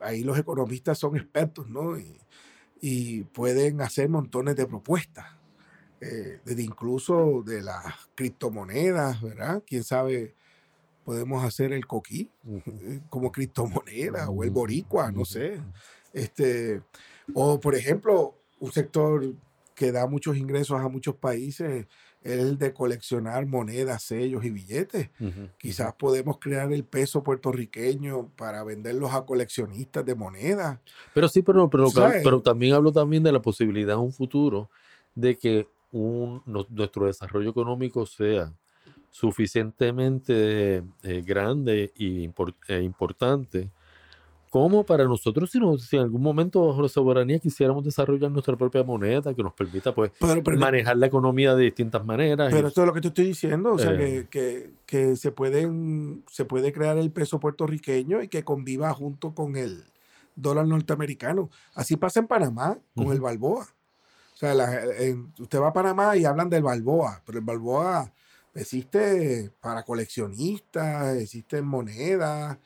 ahí 0.00 0.22
los 0.24 0.36
economistas 0.38 0.98
son 0.98 1.16
expertos, 1.16 1.68
¿no? 1.68 1.96
Y, 1.98 2.18
y 2.80 3.22
pueden 3.22 3.80
hacer 3.82 4.08
montones 4.08 4.56
de 4.56 4.66
propuestas, 4.66 5.26
eh, 6.00 6.40
desde 6.44 6.62
incluso 6.62 7.42
de 7.44 7.62
las 7.62 7.84
criptomonedas, 8.16 9.20
¿verdad? 9.22 9.62
Quién 9.66 9.84
sabe, 9.84 10.34
podemos 11.04 11.44
hacer 11.44 11.72
el 11.72 11.86
coquí 11.86 12.30
eh, 12.66 13.00
como 13.08 13.32
criptomoneda 13.32 14.28
o 14.30 14.44
el 14.44 14.50
boricua, 14.50 15.10
no 15.12 15.24
sé. 15.24 15.60
Este, 16.12 16.82
o 17.34 17.60
por 17.60 17.74
ejemplo, 17.74 18.34
un 18.58 18.72
sector 18.72 19.24
que 19.74 19.92
da 19.92 20.06
muchos 20.06 20.36
ingresos 20.36 20.80
a 20.80 20.88
muchos 20.88 21.14
países 21.16 21.86
es 22.22 22.38
el 22.38 22.58
de 22.58 22.74
coleccionar 22.74 23.46
monedas, 23.46 24.02
sellos 24.02 24.44
y 24.44 24.50
billetes. 24.50 25.08
Quizás 25.56 25.94
podemos 25.94 26.38
crear 26.38 26.70
el 26.72 26.84
peso 26.84 27.22
puertorriqueño 27.22 28.28
para 28.36 28.62
venderlos 28.62 29.14
a 29.14 29.24
coleccionistas 29.24 30.04
de 30.04 30.14
monedas. 30.14 30.78
Pero 31.14 31.28
sí, 31.28 31.40
pero, 31.42 31.70
pero, 31.70 32.42
también 32.42 32.74
hablo 32.74 32.92
también 32.92 33.22
de 33.22 33.32
la 33.32 33.40
posibilidad 33.40 33.94
en 33.94 34.00
un 34.02 34.12
futuro 34.12 34.68
de 35.14 35.36
que 35.38 35.66
un, 35.92 36.42
no- 36.44 36.66
nuestro 36.68 37.06
desarrollo 37.06 37.48
económico 37.50 38.04
sea 38.04 38.52
suficientemente 39.10 40.82
eh, 41.02 41.22
grande 41.26 41.92
y 41.96 42.26
impor- 42.28 42.54
e 42.68 42.80
importante 42.82 43.70
como 44.50 44.84
para 44.84 45.04
nosotros, 45.04 45.48
si, 45.48 45.60
no- 45.60 45.78
si 45.78 45.96
en 45.96 46.02
algún 46.02 46.22
momento 46.22 46.66
bajo 46.66 46.82
la 46.82 46.88
soberanía 46.88 47.38
quisiéramos 47.38 47.84
desarrollar 47.84 48.32
nuestra 48.32 48.56
propia 48.56 48.82
moneda 48.82 49.32
que 49.32 49.44
nos 49.44 49.52
permita 49.52 49.94
pues 49.94 50.10
Pero, 50.18 50.42
pero, 50.42 50.58
manejar 50.58 50.96
la 50.96 51.06
economía 51.06 51.54
de 51.54 51.64
distintas 51.64 52.04
maneras. 52.04 52.50
y- 52.50 52.56
pero 52.56 52.66
esto 52.68 52.80
es 52.80 52.86
lo 52.88 52.92
que 52.92 53.00
te 53.00 53.08
estoy 53.08 53.26
diciendo, 53.26 53.74
o 53.74 53.78
sea, 53.78 53.92
Eh. 53.92 53.96
que, 53.96 54.28
que- 54.28 54.70
que 54.86 55.16
se, 55.16 55.30
pueden, 55.30 56.24
se 56.28 56.44
puede 56.44 56.72
crear 56.72 56.98
el 56.98 57.12
peso 57.12 57.38
puertorriqueño 57.38 58.22
y 58.22 58.28
que 58.28 58.42
conviva 58.42 58.92
junto 58.92 59.34
con 59.36 59.56
el 59.56 59.84
dólar 60.34 60.66
norteamericano. 60.66 61.48
Así 61.74 61.96
pasa 61.96 62.18
en 62.18 62.26
Panamá 62.26 62.76
con 62.96 63.04
Ujú. 63.04 63.12
el 63.12 63.20
Balboa. 63.20 63.62
O 64.34 64.36
sea, 64.36 64.52
la- 64.54 64.82
en- 64.98 65.32
usted 65.38 65.60
va 65.60 65.68
a 65.68 65.72
Panamá 65.72 66.16
y 66.16 66.24
hablan 66.24 66.50
del 66.50 66.64
Balboa, 66.64 67.22
pero 67.24 67.38
el 67.38 67.44
Balboa 67.44 68.12
existe 68.54 69.50
para 69.60 69.82
coleccionistas, 69.84 71.16
existe 71.16 71.58
en 71.58 71.66
monedas, 71.66 72.58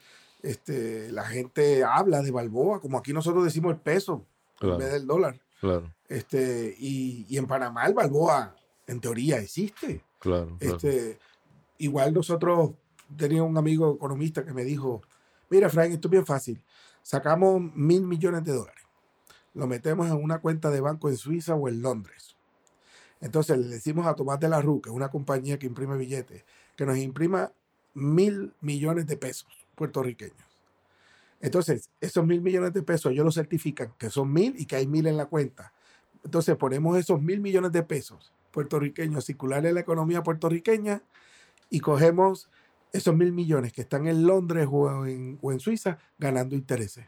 este, 0.42 1.10
la 1.12 1.24
gente 1.24 1.84
habla 1.84 2.22
de 2.22 2.30
Balboa, 2.30 2.80
como 2.80 2.98
aquí 2.98 3.12
nosotros 3.12 3.44
decimos 3.44 3.72
el 3.74 3.80
peso 3.80 4.24
Claro. 4.58 4.74
en 4.74 4.80
vez 4.80 4.92
del 4.92 5.06
dólar. 5.06 5.40
Claro, 5.60 5.92
Este, 6.08 6.74
y, 6.78 7.26
y 7.28 7.38
en 7.38 7.46
Panamá 7.46 7.86
el 7.86 7.94
Balboa, 7.94 8.54
en 8.86 9.00
teoría, 9.00 9.38
existe. 9.38 10.02
claro, 10.18 10.56
claro. 10.58 10.76
Este, 10.76 11.18
igual 11.78 12.12
nosotros 12.14 12.72
tenía 13.16 13.42
un 13.42 13.56
amigo 13.56 13.94
economista 13.94 14.44
que 14.44 14.52
me 14.52 14.64
dijo, 14.64 15.02
mira, 15.50 15.68
Frank, 15.70 15.90
esto 15.92 16.08
es 16.08 16.12
bien 16.12 16.26
fácil. 16.26 16.62
Sacamos 17.02 17.60
mil 17.74 18.02
millones 18.02 18.44
de 18.44 18.52
dólares. 18.52 18.84
Lo 19.54 19.66
metemos 19.66 20.06
en 20.08 20.14
una 20.22 20.40
cuenta 20.40 20.70
de 20.70 20.80
banco 20.80 21.08
en 21.08 21.16
Suiza 21.16 21.54
o 21.54 21.68
en 21.68 21.80
Londres. 21.82 22.36
Entonces 23.24 23.56
le 23.56 23.68
decimos 23.68 24.06
a 24.06 24.14
Tomás 24.14 24.38
de 24.38 24.50
la 24.50 24.60
Rue, 24.60 24.82
que 24.82 24.90
es 24.90 24.94
una 24.94 25.08
compañía 25.08 25.58
que 25.58 25.66
imprime 25.66 25.96
billetes, 25.96 26.44
que 26.76 26.84
nos 26.84 26.98
imprima 26.98 27.50
mil 27.94 28.52
millones 28.60 29.06
de 29.06 29.16
pesos 29.16 29.48
puertorriqueños. 29.74 30.44
Entonces, 31.40 31.88
esos 32.02 32.26
mil 32.26 32.42
millones 32.42 32.74
de 32.74 32.82
pesos 32.82 33.12
ellos 33.12 33.24
lo 33.24 33.32
certifican 33.32 33.94
que 33.96 34.10
son 34.10 34.30
mil 34.30 34.54
y 34.58 34.66
que 34.66 34.76
hay 34.76 34.86
mil 34.86 35.06
en 35.06 35.16
la 35.16 35.24
cuenta. 35.24 35.72
Entonces 36.22 36.54
ponemos 36.56 36.98
esos 36.98 37.22
mil 37.22 37.40
millones 37.40 37.72
de 37.72 37.82
pesos 37.82 38.30
puertorriqueños 38.50 39.16
a 39.16 39.22
circular 39.22 39.64
en 39.64 39.72
la 39.72 39.80
economía 39.80 40.22
puertorriqueña 40.22 41.02
y 41.70 41.80
cogemos 41.80 42.50
esos 42.92 43.16
mil 43.16 43.32
millones 43.32 43.72
que 43.72 43.80
están 43.80 44.06
en 44.06 44.26
Londres 44.26 44.68
o 44.70 45.06
en, 45.06 45.38
o 45.40 45.50
en 45.50 45.60
Suiza 45.60 45.96
ganando 46.18 46.54
intereses. 46.54 47.06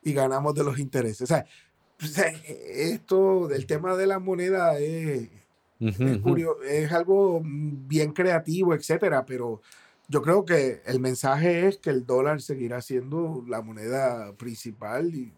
Y 0.00 0.12
ganamos 0.12 0.54
de 0.54 0.62
los 0.62 0.78
intereses. 0.78 1.22
O 1.22 1.26
sea, 1.26 1.44
o 2.04 2.06
sea, 2.08 2.28
esto 2.46 3.48
del 3.48 3.66
tema 3.66 3.96
de 3.96 4.06
la 4.06 4.18
moneda 4.18 4.78
es, 4.78 5.28
Ujú, 5.80 6.04
es, 6.04 6.16
ujú. 6.18 6.20
curio- 6.22 6.62
es 6.62 6.92
algo 6.92 7.42
bien 7.44 8.12
creativo, 8.12 8.74
etcétera, 8.74 9.24
pero 9.26 9.60
yo 10.08 10.22
creo 10.22 10.44
que 10.44 10.82
el 10.86 11.00
mensaje 11.00 11.66
es 11.66 11.78
que 11.78 11.90
el 11.90 12.06
dólar 12.06 12.40
seguirá 12.40 12.80
siendo 12.82 13.44
la 13.48 13.62
moneda 13.62 14.32
principal 14.36 15.14
y, 15.14 15.32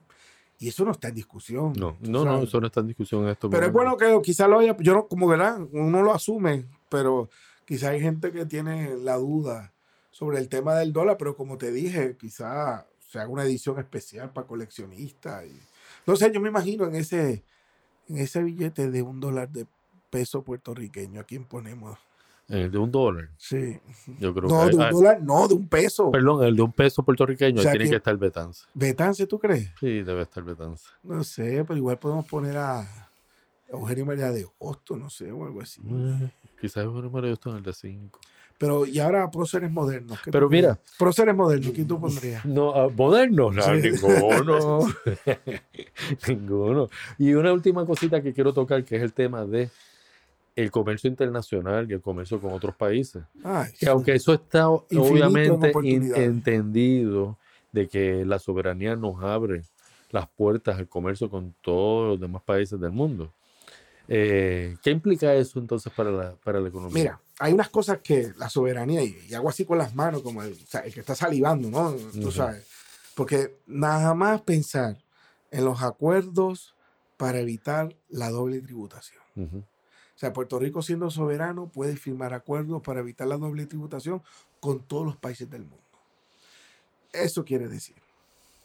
y 0.59 0.69
eso 0.69 0.85
no 0.85 0.93
está 0.93 1.09
en 1.09 1.15
discusión. 1.15 1.73
No, 1.77 1.97
no, 2.01 2.25
no, 2.25 2.25
sabes. 2.25 2.49
eso 2.49 2.61
no 2.61 2.67
está 2.67 2.81
en 2.81 2.89
discusión 2.89 3.23
en 3.25 3.29
estos 3.31 3.51
Pero 3.51 3.67
es 3.67 3.73
bueno 3.73 3.97
que 3.97 4.21
quizá 4.23 4.49
lo 4.49 4.59
haya, 4.59 4.77
yo 4.81 4.95
no, 4.95 5.07
como 5.09 5.29
verán, 5.29 5.69
uno 5.73 6.03
lo 6.03 6.13
asume, 6.13 6.67
pero 6.89 7.29
quizá 7.65 7.91
hay 7.91 8.01
gente 8.01 8.33
que 8.33 8.45
tiene 8.47 8.97
la 8.97 9.17
duda 9.17 9.73
sobre 10.11 10.39
el 10.39 10.49
tema 10.49 10.75
del 10.75 10.93
dólar, 10.93 11.17
pero 11.19 11.37
como 11.37 11.59
te 11.59 11.71
dije, 11.71 12.17
quizá 12.19 12.87
se 13.09 13.19
haga 13.19 13.29
una 13.29 13.45
edición 13.45 13.79
especial 13.79 14.33
para 14.33 14.47
coleccionistas. 14.47 15.45
Y, 15.47 15.61
no 16.07 16.17
sé, 16.17 16.31
yo 16.33 16.41
me 16.41 16.49
imagino 16.49 16.87
en 16.87 16.95
ese, 16.95 17.43
en 18.09 18.19
ese 18.19 18.43
billete 18.43 18.91
de 18.91 19.03
un 19.03 19.21
dólar 19.21 19.49
de 19.51 19.67
peso 20.11 20.43
puertorriqueño, 20.43 21.21
¿a 21.21 21.25
quién 21.25 21.45
ponemos? 21.45 21.99
El 22.49 22.71
de 22.71 22.79
un 22.79 22.93
dólar. 22.93 23.29
Sí. 23.39 23.77
Yo 24.21 24.33
creo 24.33 24.49
No, 24.49 24.65
que. 24.67 24.71
de 24.71 24.77
un 24.77 24.83
ah, 24.83 24.89
deular, 24.91 25.21
no, 25.23 25.49
de 25.49 25.55
un 25.55 25.67
peso. 25.69 26.13
perdón, 26.13 26.45
el 26.45 26.55
de 26.55 26.63
un 26.63 26.71
peso 26.73 27.03
puertorriqueño. 27.03 27.59
O 27.59 27.63
sea, 27.63 27.73
ahí 27.73 27.79
tiene 27.79 27.85
que- 27.87 27.91
que 27.91 27.97
estar 27.97 28.17
Betance. 28.17 28.67
Betance, 28.73 29.27
¿tú 29.27 29.37
crees? 29.41 29.69
Sí, 29.81 30.03
debe 30.03 30.23
estar 30.23 30.45
Betance. 30.45 30.85
No 31.03 31.25
sé, 31.25 31.65
pero 31.67 31.77
igual 31.77 31.99
podemos 31.99 32.25
poner 32.27 32.57
a 32.57 32.87
Eugenio 33.69 34.07
María 34.07 34.31
de 34.31 34.47
Hosto, 34.59 34.97
no 34.97 35.11
sé, 35.11 35.33
o 35.33 35.45
algo 35.45 35.61
así. 35.61 35.81
Eh, 35.85 36.31
Quizás 36.61 36.85
es 36.85 36.89
un 36.89 37.03
número 37.03 37.27
en 37.27 37.37
el 37.57 37.63
de 37.65 37.73
5. 37.73 38.21
Pero, 38.59 38.87
y 38.87 38.99
ahora 38.99 39.31
próceres 39.31 39.71
modernos. 39.71 40.21
¿qué 40.23 40.31
Pero 40.31 40.49
mira. 40.49 40.79
Próceres 40.99 41.35
modernos, 41.35 41.73
¿quién 41.73 41.87
tú 41.87 42.01
pondrías? 42.01 42.45
No, 42.45 42.75
ah, 42.75 42.89
modernos, 42.89 43.55
no, 43.55 43.63
Sí. 43.63 43.71
ninguno. 43.91 44.79
ninguno. 46.29 46.89
Y 47.19 47.35
una 47.35 47.53
última 47.53 47.85
cosita 47.85 48.23
que 48.23 48.33
quiero 48.33 48.53
tocar, 48.53 48.85
que 48.85 48.97
es 48.97 49.03
el 49.03 49.13
tema 49.13 49.45
de 49.45 49.69
el 50.55 50.71
comercio 50.71 51.09
internacional 51.09 51.87
y 51.89 51.93
el 51.93 52.01
comercio 52.01 52.41
con 52.41 52.53
otros 52.53 52.75
países. 52.75 53.23
Que 53.79 53.89
aunque 53.89 54.15
eso 54.15 54.33
está 54.33 54.69
en 54.89 54.99
obviamente 54.99 55.73
entendido 56.15 57.37
de 57.73 57.89
que 57.89 58.25
la 58.25 58.39
soberanía 58.39 58.97
nos 58.97 59.23
abre 59.23 59.63
las 60.11 60.27
puertas 60.29 60.79
al 60.79 60.89
comercio 60.89 61.29
con 61.29 61.55
todos 61.61 62.09
los 62.09 62.21
demás 62.21 62.43
países 62.43 62.81
del 62.81 62.93
mundo. 62.93 63.31
Eh, 64.09 64.77
¿Qué 64.83 64.91
implica 64.91 65.35
eso 65.35 65.59
entonces 65.59 65.93
para 65.93 66.11
la, 66.11 66.35
para 66.37 66.61
la 66.61 66.69
economía? 66.69 66.95
Mira, 66.95 67.21
hay 67.39 67.53
unas 67.53 67.69
cosas 67.69 67.99
que 68.03 68.33
la 68.37 68.49
soberanía, 68.49 69.03
y, 69.03 69.27
y 69.29 69.35
hago 69.35 69.49
así 69.49 69.65
con 69.65 69.79
las 69.79 69.95
manos, 69.95 70.23
como 70.23 70.43
el, 70.43 70.53
o 70.53 70.67
sea, 70.67 70.81
el 70.81 70.95
que 70.95 71.01
está 71.01 71.15
salivando, 71.15 71.71
¿no? 71.71 71.93
Tú 72.13 72.31
sabes. 72.31 72.67
Porque 73.15 73.57
nada 73.67 74.15
más 74.15 74.43
pensar 74.43 74.99
en 75.51 75.65
los 75.65 75.83
acuerdos 75.83 76.75
para 77.17 77.41
evitar 77.41 77.95
la 78.09 78.31
doble 78.31 78.61
tributación. 78.61 79.23
O 79.37 80.19
sea, 80.19 80.33
Puerto 80.33 80.59
Rico 80.59 80.83
siendo 80.83 81.11
soberano 81.11 81.69
puede 81.69 81.97
firmar 81.97 82.33
acuerdos 82.33 82.83
para 82.83 83.01
evitar 83.01 83.27
la 83.27 83.37
doble 83.37 83.67
tributación 83.67 84.23
con 84.61 84.81
todos 84.81 85.05
los 85.05 85.17
países 85.17 85.49
del 85.51 85.63
mundo. 85.63 85.85
Eso 87.13 87.45
quiere 87.45 87.69
decir 87.69 87.97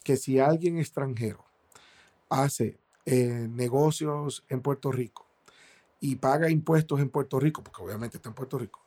que 0.03 0.17
si 0.17 0.39
alguien 0.39 0.77
extranjero 0.77 1.43
hace 2.29 2.77
eh, 3.05 3.47
negocios 3.49 4.43
en 4.49 4.61
Puerto 4.61 4.91
Rico 4.91 5.25
y 6.01 6.15
paga 6.17 6.49
impuestos 6.49 6.99
en 6.99 7.09
Puerto 7.09 7.39
Rico, 7.39 7.63
porque 7.63 7.81
obviamente 7.81 8.17
está 8.17 8.27
en 8.27 8.35
Puerto 8.35 8.57
Rico, 8.57 8.81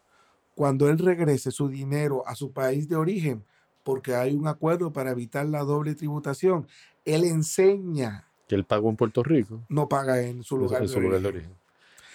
cuando 0.54 0.88
él 0.90 0.98
regrese 0.98 1.50
su 1.50 1.68
dinero 1.68 2.22
a 2.26 2.34
su 2.34 2.52
país 2.52 2.88
de 2.88 2.96
origen, 2.96 3.42
porque 3.82 4.14
hay 4.14 4.34
un 4.34 4.46
acuerdo 4.48 4.92
para 4.92 5.12
evitar 5.12 5.46
la 5.46 5.60
doble 5.60 5.94
tributación, 5.94 6.66
él 7.04 7.24
enseña, 7.24 8.26
Que 8.48 8.54
él 8.56 8.64
pagó 8.64 8.90
en 8.90 8.96
Puerto 8.96 9.22
Rico, 9.22 9.60
no 9.68 9.88
paga 9.88 10.20
en 10.20 10.42
su 10.42 10.56
en 10.56 10.60
lugar, 10.62 10.88
su 10.88 10.94
de, 10.96 11.00
lugar 11.00 11.20
de 11.20 11.28
origen. 11.28 11.50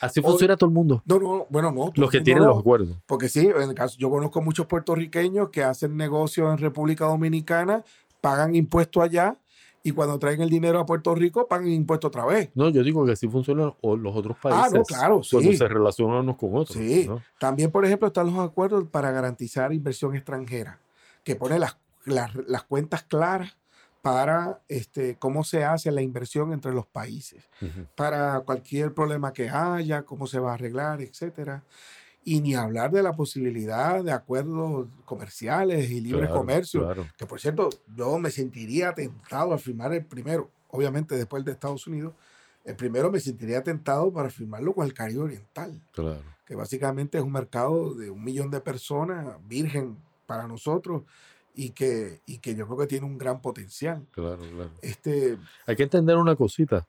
Así 0.02 0.20
O- 0.20 0.24
funciona 0.24 0.56
todo 0.56 0.70
el 0.70 0.74
mundo. 0.74 1.02
No, 1.06 1.20
no, 1.20 1.48
bueno, 1.50 1.72
no. 1.72 1.92
Los 1.96 2.10
que 2.10 2.22
tienen 2.22 2.44
no. 2.44 2.50
los 2.50 2.60
acuerdos. 2.60 2.98
Porque 3.06 3.28
sí, 3.30 3.48
en 3.48 3.70
el 3.70 3.74
caso, 3.74 3.98
yo 3.98 4.10
conozco 4.10 4.42
muchos 4.42 4.66
puertorriqueños 4.66 5.50
que 5.50 5.64
hacen 5.64 5.98
negocios 5.98 6.50
en 6.52 6.58
República 6.58 7.06
Dominicana, 7.06 7.84
pagan 8.22 8.56
impuestos 8.56 9.04
allá 9.04 9.38
y 9.90 9.92
cuando 9.92 10.18
traen 10.20 10.42
el 10.42 10.50
dinero 10.50 10.80
a 10.80 10.86
Puerto 10.86 11.14
Rico 11.16 11.48
pagan 11.48 11.68
impuestos 11.70 12.10
otra 12.10 12.26
vez. 12.26 12.50
No, 12.56 12.70
yo 12.70 12.84
digo 12.84 13.06
que 13.06 13.14
así 13.14 13.28
funcionan 13.28 13.74
los 13.82 14.16
otros 14.16 14.38
Ah, 14.38 14.50
países. 14.50 14.74
no, 14.74 14.84
claro, 14.84 15.22
Cuando 15.30 15.52
sí. 15.52 15.58
se 15.58 15.68
relacionan 15.68 16.18
unos 16.20 16.38
con 16.38 16.56
otros. 16.56 16.78
Sí. 16.78 17.06
¿no? 17.08 17.22
También, 17.40 17.72
por 17.72 17.86
ejemplo, 17.86 18.08
están 18.08 18.28
los 18.28 18.40
acuerdos 18.40 18.86
para 18.90 19.12
garantizar 19.12 19.74
inversión 19.74 20.16
extranjera, 20.16 20.80
que 21.24 21.36
pone 21.36 21.60
las, 21.60 21.78
las, 22.06 22.34
las 22.48 22.64
cuentas 22.64 23.04
claras 23.04 23.58
para 24.02 24.62
este, 24.70 25.18
cómo 25.18 25.44
se 25.44 25.66
hace 25.66 25.92
la 25.92 26.02
inversión 26.02 26.54
entre 26.54 26.74
los 26.74 26.86
países. 26.86 27.44
Para 27.96 28.40
cualquier 28.42 28.94
problema 28.94 29.34
que 29.34 29.50
haya, 29.50 30.04
cómo 30.04 30.26
se 30.26 30.40
va 30.40 30.52
a 30.52 30.54
arreglar, 30.54 31.02
etcétera. 31.02 31.64
Y 32.32 32.42
ni 32.42 32.54
hablar 32.54 32.92
de 32.92 33.02
la 33.02 33.14
posibilidad 33.14 34.04
de 34.04 34.12
acuerdos 34.12 34.88
comerciales 35.06 35.90
y 35.90 36.00
libre 36.00 36.22
Claro, 36.28 36.36
comercio, 36.36 36.82
claro. 36.84 37.08
que 37.18 37.26
por 37.26 37.40
cierto, 37.40 37.70
yo 37.96 38.20
me 38.20 38.30
sentiría 38.30 38.94
tentado 38.94 39.52
a 39.54 39.58
firmar 39.58 39.94
el 39.94 40.06
primero, 40.06 40.50
obviamente 40.70 41.16
después 41.16 41.44
de 41.44 41.52
Estados 41.54 41.88
Unidos, 41.88 42.14
el 42.66 42.76
primero 42.76 43.10
me 43.10 43.20
sentiría 43.20 43.64
tentado 43.64 44.12
para 44.14 44.30
firmarlo 44.30 44.74
con 44.76 44.86
el 44.86 44.94
Caribe 44.94 45.22
Oriental, 45.22 45.82
Claro. 45.92 46.22
que 46.46 46.56
básicamente 46.56 47.18
es 47.18 47.24
un 47.24 47.32
mercado 47.32 47.96
de 47.96 48.12
un 48.12 48.24
millón 48.24 48.52
de 48.52 48.62
personas, 48.62 49.36
virgen 49.48 49.98
para 50.28 50.48
nosotros, 50.48 51.04
y 51.56 51.72
que, 51.72 52.22
y 52.28 52.38
que 52.38 52.54
yo 52.54 52.66
creo 52.68 52.78
que 52.78 52.88
tiene 52.88 53.06
un 53.08 53.18
gran 53.18 53.42
potencial. 53.42 54.06
Claro, 54.12 54.38
claro. 54.38 54.70
Este, 54.84 55.38
Hay 55.66 55.76
que 55.76 55.84
entender 55.84 56.16
una 56.18 56.36
cosita. 56.36 56.86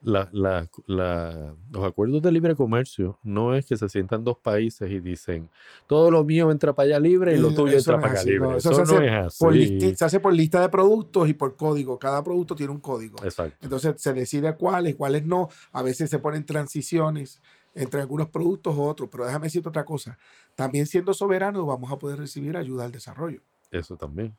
La- 0.00 0.28
la- 0.32 0.68
la- 0.86 1.54
los 1.70 1.84
acuerdos 1.84 2.22
de 2.22 2.30
libre 2.30 2.54
comercio 2.54 3.18
no 3.24 3.54
es 3.54 3.66
que 3.66 3.76
se 3.76 3.88
sientan 3.88 4.22
dos 4.22 4.38
países 4.38 4.88
y 4.90 5.00
dicen 5.00 5.48
todo 5.88 6.10
lo 6.10 6.22
mío 6.22 6.52
entra 6.52 6.72
para 6.72 6.86
allá 6.90 7.00
libre 7.00 7.34
y 7.34 7.38
lo 7.38 7.48
tuyo 7.52 7.76
eso 7.76 7.92
entra 7.92 7.96
no 7.96 8.00
para 8.02 8.12
acá 8.12 8.20
así, 8.20 8.30
libre. 8.30 8.48
no, 8.48 8.56
eso 8.56 8.70
eso 8.70 8.86
se 8.86 8.92
no 8.92 8.98
hace 8.98 9.06
es 9.06 9.12
así. 9.26 9.38
por 9.44 9.96
se 9.96 10.04
hace 10.04 10.20
por 10.20 10.32
lista 10.34 10.60
de 10.60 10.68
productos 10.68 11.28
y 11.28 11.34
por 11.34 11.56
código. 11.56 11.98
Cada 11.98 12.22
producto 12.22 12.54
tiene 12.54 12.72
un 12.72 12.78
código. 12.80 13.16
Exacto. 13.24 13.56
Entonces 13.60 13.94
se 14.00 14.12
decide 14.12 14.54
cuáles, 14.56 14.94
cuáles 14.94 15.26
no. 15.26 15.48
A 15.72 15.82
veces 15.82 16.08
se 16.10 16.18
ponen 16.20 16.44
transiciones 16.46 17.40
entre 17.74 18.00
algunos 18.00 18.28
productos 18.28 18.76
u 18.76 18.82
otros. 18.82 19.08
Pero 19.10 19.26
déjame 19.26 19.46
decirte 19.46 19.68
otra 19.68 19.84
cosa. 19.84 20.16
También 20.54 20.86
siendo 20.86 21.12
soberanos 21.14 21.66
vamos 21.66 21.90
a 21.90 21.98
poder 21.98 22.18
recibir 22.18 22.56
ayuda 22.56 22.84
al 22.84 22.92
desarrollo. 22.92 23.40
Eso 23.70 23.96
también. 23.96 24.36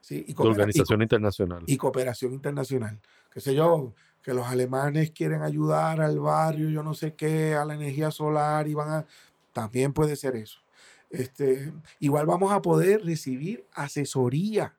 ¿sí? 0.00 0.24
Y, 0.28 0.34
organización 0.36 1.02
internacional. 1.02 1.62
y 1.66 1.76
cooperación 1.76 2.32
internacional. 2.32 2.98
Qué 3.32 3.40
sé 3.40 3.54
yo, 3.54 3.92
que 4.22 4.34
los 4.34 4.46
alemanes 4.46 5.10
quieren 5.10 5.42
ayudar 5.42 6.00
al 6.00 6.18
barrio, 6.20 6.68
yo 6.70 6.82
no 6.82 6.94
sé 6.94 7.14
qué, 7.14 7.54
a 7.54 7.64
la 7.64 7.74
energía 7.74 8.10
solar 8.10 8.68
y 8.68 8.74
van 8.74 8.90
a... 8.90 9.06
También 9.52 9.92
puede 9.92 10.16
ser 10.16 10.36
eso. 10.36 10.60
Este, 11.10 11.72
igual 11.98 12.26
vamos 12.26 12.52
a 12.52 12.62
poder 12.62 13.04
recibir 13.04 13.66
asesoría 13.72 14.76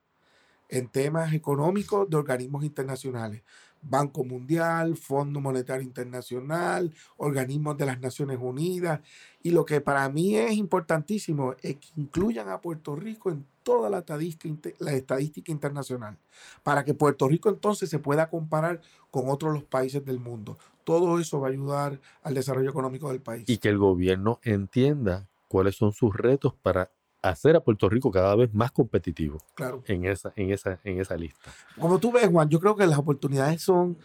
en 0.70 0.88
temas 0.88 1.34
económicos 1.34 2.10
de 2.10 2.16
organismos 2.16 2.64
internacionales. 2.64 3.44
Banco 3.82 4.24
Mundial, 4.24 4.96
Fondo 4.96 5.42
Monetario 5.42 5.84
Internacional, 5.84 6.94
organismos 7.18 7.78
de 7.78 7.86
las 7.86 8.00
Naciones 8.00 8.38
Unidas. 8.40 9.02
Y 9.42 9.52
lo 9.52 9.66
que 9.66 9.82
para 9.82 10.08
mí 10.10 10.38
es 10.38 10.54
importantísimo 10.54 11.56
es 11.62 11.78
que 11.78 11.88
incluyan 11.98 12.48
a 12.50 12.62
Puerto 12.62 12.96
Rico 12.96 13.32
en 13.32 13.46
toda 13.64 13.90
la 13.90 14.00
estadística, 14.00 14.70
la 14.80 14.94
estadística 14.94 15.52
internacional, 15.52 16.18
para 16.64 16.84
que 16.84 16.94
Puerto 16.94 17.28
Rico 17.28 17.50
entonces 17.50 17.90
se 17.90 18.00
pueda 18.00 18.30
comparar 18.30 18.82
con 19.10 19.30
otros 19.30 19.54
los 19.54 19.64
países 19.64 20.04
del 20.06 20.20
mundo. 20.20 20.58
Todo 20.84 21.20
eso 21.20 21.40
va 21.40 21.48
a 21.48 21.52
ayudar 21.52 22.00
al 22.24 22.34
desarrollo 22.34 22.70
económico 22.70 23.10
del 23.10 23.22
país. 23.22 23.44
Y 23.48 23.58
que 23.58 23.70
el 23.70 23.78
gobierno 23.78 24.40
entienda 24.44 25.28
cuáles 25.48 25.76
son 25.76 25.92
sus 25.92 26.16
retos 26.16 26.54
para 26.62 26.92
hacer 27.22 27.56
a 27.56 27.60
Puerto 27.60 27.88
Rico 27.88 28.10
cada 28.12 28.36
vez 28.36 28.54
más 28.54 28.72
competitivo 28.72 29.38
claro. 29.54 29.84
en 29.86 30.06
esa, 30.06 30.34
en 30.36 30.52
esa, 30.52 30.80
en 30.84 31.00
esa 31.00 31.16
lista. 31.16 31.52
Como 31.80 32.00
tú 32.00 32.12
ves, 32.12 32.28
Juan, 32.28 32.50
yo 32.50 32.60
creo 32.60 32.76
que 32.76 32.88
las 32.88 32.98
oportunidades 32.98 33.62
son 33.62 33.98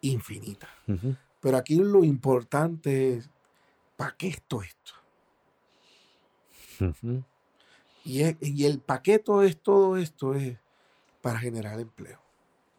infinitas. 0.00 0.70
Pero 1.40 1.56
aquí 1.56 1.76
lo 1.76 2.02
importante 2.04 3.14
es, 3.14 3.30
¿para 3.96 4.14
qué 4.16 4.28
esto 4.28 4.62
esto? 4.62 4.92
Ujú. 6.80 7.22
Y, 8.04 8.22
es- 8.22 8.36
y 8.40 8.64
el 8.66 8.78
paquete 8.80 9.32
es 9.46 9.56
todo 9.60 9.96
esto 9.96 10.34
es 10.34 10.56
para 11.22 11.38
generar 11.38 11.80
empleo. 11.80 12.20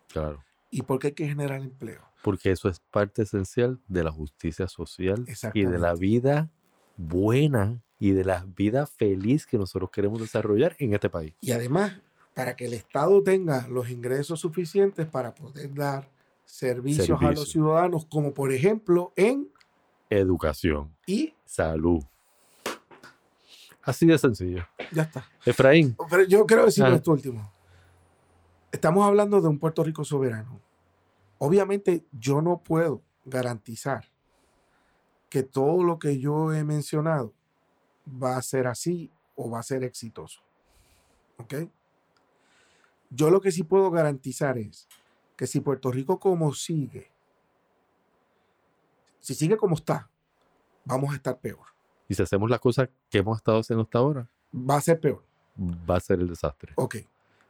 Claro. 0.09 0.43
¿Y 0.69 0.83
por 0.83 0.99
qué 0.99 1.07
hay 1.07 1.13
que 1.13 1.27
generar 1.27 1.61
empleo? 1.61 2.01
Porque 2.23 2.51
eso 2.51 2.69
es 2.69 2.79
parte 2.79 3.23
esencial 3.23 3.79
de 3.87 4.03
la 4.03 4.11
justicia 4.11 4.67
social 4.67 5.25
y 5.53 5.63
de 5.65 5.77
la 5.79 5.93
vida 5.95 6.49
buena 6.97 7.81
y 7.99 8.11
de 8.11 8.23
la 8.25 8.45
vida 8.55 8.85
feliz 8.87 9.45
que 9.45 9.57
nosotros 9.57 9.89
queremos 9.91 10.19
desarrollar 10.21 10.75
en 10.79 10.93
este 10.93 11.09
país. 11.09 11.33
Y 11.41 11.51
además, 11.51 11.93
para 12.33 12.55
que 12.55 12.65
el 12.65 12.73
Estado 12.73 13.21
tenga 13.23 13.67
los 13.67 13.89
ingresos 13.89 14.39
suficientes 14.39 15.05
para 15.07 15.33
poder 15.33 15.73
dar 15.73 16.09
servicios 16.45 17.09
a 17.21 17.31
los 17.31 17.49
ciudadanos, 17.51 18.05
como 18.05 18.33
por 18.33 18.51
ejemplo 18.51 19.13
en 19.15 19.49
Educación, 20.09 20.95
y 21.07 21.33
salud. 21.45 22.03
Así 23.85 24.05
de 24.05 24.17
sencillo. 24.17 24.65
ya 24.91 25.03
está. 25.03 25.25
Efraín, 25.45 25.95
Pero 26.09 26.23
yo 26.23 26.45
quiero 26.45 26.65
decir 26.65 26.83
Ah. 26.83 26.93
esto 26.95 27.11
último. 27.11 27.51
Estamos 28.71 29.05
hablando 29.05 29.39
de 29.41 29.47
un 29.47 29.59
Puerto 29.59 29.83
Rico 29.83 30.03
soberano. 30.03 30.59
Obviamente 31.37 32.03
yo 32.11 32.41
no 32.41 32.57
puedo 32.57 33.01
garantizar 33.25 34.05
que 35.29 35.43
todo 35.43 35.83
lo 35.83 35.99
que 35.99 36.19
yo 36.19 36.53
he 36.53 36.63
mencionado 36.63 37.33
va 38.21 38.37
a 38.37 38.41
ser 38.41 38.67
así 38.67 39.11
o 39.35 39.49
va 39.49 39.59
a 39.59 39.63
ser 39.63 39.83
exitoso. 39.83 40.41
¿Ok? 41.37 41.53
Yo 43.09 43.29
lo 43.29 43.39
que 43.41 43.51
sí 43.51 43.63
puedo 43.63 43.91
garantizar 43.91 44.57
es 44.57 44.87
que 45.35 45.47
si 45.47 45.59
Puerto 45.59 45.91
Rico 45.91 46.19
como 46.19 46.53
sigue, 46.53 47.11
si 49.19 49.35
sigue 49.35 49.57
como 49.57 49.75
está, 49.75 50.09
vamos 50.85 51.11
a 51.13 51.15
estar 51.17 51.37
peor. 51.39 51.67
Y 52.07 52.13
si 52.15 52.21
hacemos 52.21 52.49
las 52.49 52.59
cosas 52.59 52.89
que 53.09 53.19
hemos 53.19 53.37
estado 53.37 53.59
haciendo 53.59 53.83
hasta 53.83 53.97
ahora, 53.99 54.29
Va 54.53 54.77
a 54.77 54.81
ser 54.81 54.99
peor. 54.99 55.23
va 55.59 55.97
a 55.97 55.99
ser 55.99 56.19
el 56.19 56.29
desastre. 56.29 56.73
Ok. 56.75 56.97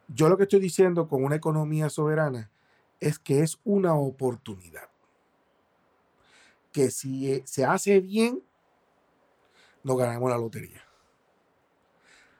Yo 0.07 0.29
lo 0.29 0.37
que 0.37 0.43
estoy 0.43 0.59
diciendo 0.59 1.07
con 1.07 1.23
una 1.23 1.35
economía 1.35 1.89
soberana 1.89 2.51
es 2.99 3.19
que 3.19 3.41
es 3.41 3.59
una 3.63 3.95
oportunidad. 3.95 4.89
Que 6.71 6.91
si 6.91 7.31
eh, 7.31 7.43
se 7.45 7.65
hace 7.65 7.99
bien, 8.01 8.41
nos 9.83 9.97
ganamos 9.97 10.29
la 10.29 10.37
lotería. 10.37 10.81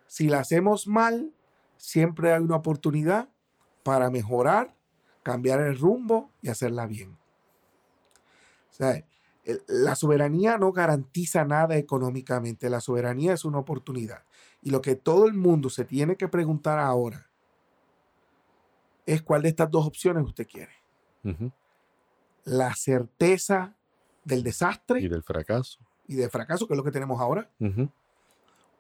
Si 0.07 0.27
la 0.29 0.39
hacemos 0.39 0.87
mal, 0.87 1.31
siempre 1.77 2.33
hay 2.33 2.41
una 2.41 2.55
oportunidad 2.55 3.29
para 3.83 4.09
mejorar, 4.09 4.73
cambiar 5.23 5.59
el 5.61 5.77
rumbo 5.77 6.31
y 6.41 6.49
hacerla 6.49 6.85
bien. 6.87 7.17
O 8.71 8.73
sea, 8.73 9.03
la 9.67 9.95
soberanía 9.95 10.57
no 10.57 10.71
garantiza 10.71 11.45
nada 11.45 11.77
económicamente, 11.77 12.69
la 12.69 12.81
soberanía 12.81 13.33
es 13.33 13.45
una 13.45 13.59
oportunidad. 13.59 14.23
Y 14.61 14.71
lo 14.71 14.81
que 14.81 14.95
todo 14.95 15.27
el 15.27 15.33
mundo 15.33 15.69
se 15.69 15.85
tiene 15.85 16.15
que 16.15 16.27
preguntar 16.27 16.79
ahora 16.79 17.29
es 19.05 19.21
cuál 19.21 19.43
de 19.43 19.49
estas 19.49 19.69
dos 19.69 19.85
opciones 19.85 20.23
usted 20.25 20.47
quiere. 20.47 20.73
La 22.43 22.73
certeza 22.75 23.75
del 24.23 24.43
desastre 24.43 24.99
Y 25.01 25.07
del 25.07 25.23
fracaso. 25.23 25.79
y 26.07 26.15
del 26.15 26.29
fracaso, 26.29 26.67
que 26.67 26.73
es 26.73 26.77
lo 26.77 26.83
que 26.83 26.91
tenemos 26.91 27.19
ahora, 27.21 27.49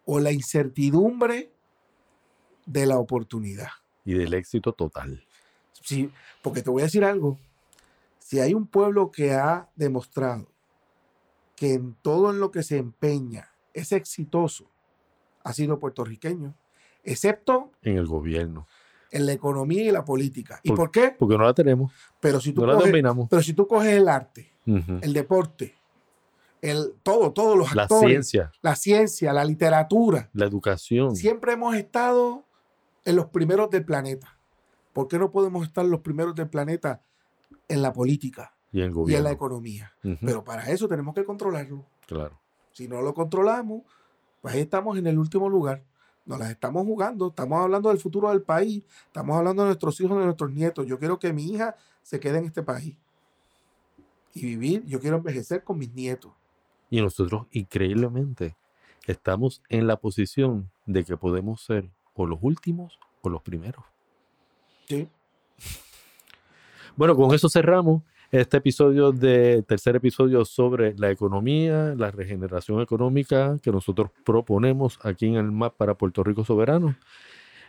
o 0.05 0.19
la 0.19 0.31
incertidumbre 0.31 1.51
de 2.65 2.85
la 2.87 2.97
oportunidad. 2.97 3.69
Y 4.03 4.13
del 4.13 4.33
éxito 4.33 4.73
total. 4.73 5.23
Sí, 5.81 6.11
porque 6.41 6.63
te 6.63 6.69
voy 6.71 6.81
a 6.81 6.85
decir 6.85 7.03
algo. 7.03 7.37
Si 8.19 8.39
hay 8.39 8.55
un 8.55 8.65
pueblo 8.65 9.11
que 9.11 9.33
ha 9.33 9.69
demostrado 9.75 10.47
que 11.55 11.73
en 11.73 11.95
todo 12.01 12.29
en 12.31 12.39
lo 12.39 12.51
que 12.51 12.63
se 12.63 12.77
empeña 12.77 13.49
es 13.73 13.91
exitoso, 13.91 14.69
ha 15.43 15.53
sido 15.53 15.79
puertorriqueño, 15.79 16.53
excepto 17.03 17.71
En 17.81 17.97
el 17.97 18.07
gobierno. 18.07 18.67
en 19.11 19.25
la 19.25 19.33
economía 19.33 19.83
y 19.83 19.91
la 19.91 20.03
política. 20.03 20.59
¿Y 20.63 20.69
Por- 20.69 20.77
por 20.77 20.91
qué? 20.91 21.15
Porque 21.17 21.37
no 21.37 21.43
la 21.43 21.53
tenemos. 21.53 21.91
Pero 22.19 22.39
si 22.41 22.51
tú, 22.51 22.61
No 22.61 22.67
la 22.67 22.73
coges, 22.75 22.91
dominamos. 22.91 23.27
pero 23.29 23.41
si 23.41 23.53
tú 23.53 23.67
coges 23.67 23.93
el 23.93 24.07
arte, 24.09 24.51
el 24.65 25.13
deporte, 25.13 25.75
el, 26.61 26.95
todo, 27.03 27.31
todos 27.31 27.55
los 27.57 27.73
La 27.75 27.83
actores, 27.83 28.09
ciencia, 28.09 28.51
la 28.61 28.75
ciencia, 28.75 29.31
la 29.31 29.45
literatura, 29.45 30.29
la 30.33 30.45
educación. 30.45 31.15
siempre 31.15 31.53
hemos 31.53 31.75
estado 31.75 32.43
en 33.05 33.15
los 33.15 33.27
primeros 33.27 33.69
del 33.69 33.85
planeta. 33.85 34.37
¿Por 34.91 35.07
qué 35.07 35.19
no 35.19 35.31
podemos 35.31 35.63
estar 35.67 35.85
los 35.85 35.99
primeros 35.99 36.33
del 36.33 36.49
planeta 36.49 37.01
en 37.67 37.81
la 37.83 37.93
política 37.93 38.54
Y 38.75 38.81
en 38.81 38.91
el 38.91 39.09
y 39.09 39.15
en 39.15 39.23
la 39.23 39.31
economía? 39.31 39.93
Pero 40.19 40.43
para 40.43 40.69
eso 40.69 40.89
tenemos 40.89 41.15
que 41.15 41.23
controlarlo. 41.23 41.85
Claro. 42.07 42.37
Si 42.73 42.89
no 42.89 43.01
lo 43.01 43.13
controlamos, 43.13 43.83
pues 44.41 44.53
ahí 44.53 44.59
estamos 44.59 44.97
en 44.97 45.07
el 45.07 45.17
último 45.17 45.47
lugar. 45.47 45.81
Nos 46.25 46.39
las 46.39 46.51
estamos 46.51 46.83
jugando, 46.83 47.29
estamos 47.29 47.61
hablando 47.61 47.87
del 47.87 47.99
futuro 47.99 48.31
del 48.31 48.41
país, 48.41 48.83
estamos 49.05 49.37
hablando 49.37 49.61
de 49.61 49.67
nuestros 49.67 50.01
hijos, 50.01 50.17
de 50.17 50.25
nuestros 50.25 50.51
nietos. 50.51 50.85
Yo 50.87 50.99
quiero 50.99 51.17
que 51.19 51.31
mi 51.31 51.45
hija 51.53 51.77
se 52.03 52.19
quede 52.19 52.39
en 52.39 52.45
este 52.47 52.63
país 52.63 52.97
y 54.33 54.41
vivir, 54.41 54.83
yo 54.85 54.99
quiero 54.99 55.15
envejecer 55.15 55.63
con 55.63 55.77
mis 55.77 55.93
nietos. 55.93 56.33
Y 56.89 56.99
nosotros, 56.99 57.47
increíblemente, 57.51 58.57
estamos 59.07 59.61
en 59.69 59.87
la 59.87 59.95
posición 59.95 60.69
de 60.85 61.05
que 61.05 61.15
podemos 61.15 61.61
ser 61.61 61.89
o 62.13 62.25
los 62.25 62.39
últimos 62.41 62.99
o 63.21 63.29
los 63.29 63.41
primeros. 63.41 63.85
¿sí? 64.89 65.07
Bueno, 66.97 67.15
con 67.15 67.33
eso 67.33 67.47
cerramos 67.47 68.03
este 68.41 68.57
episodio 68.57 69.11
de 69.11 69.63
tercer 69.63 69.95
episodio 69.95 70.43
sobre 70.45 70.93
la 70.97 71.09
economía, 71.09 71.95
la 71.97 72.11
regeneración 72.11 72.81
económica 72.81 73.57
que 73.61 73.71
nosotros 73.71 74.09
proponemos 74.25 74.99
aquí 75.03 75.27
en 75.27 75.35
el 75.35 75.51
MAP 75.51 75.75
para 75.75 75.93
Puerto 75.95 76.23
Rico 76.23 76.43
Soberano. 76.43 76.95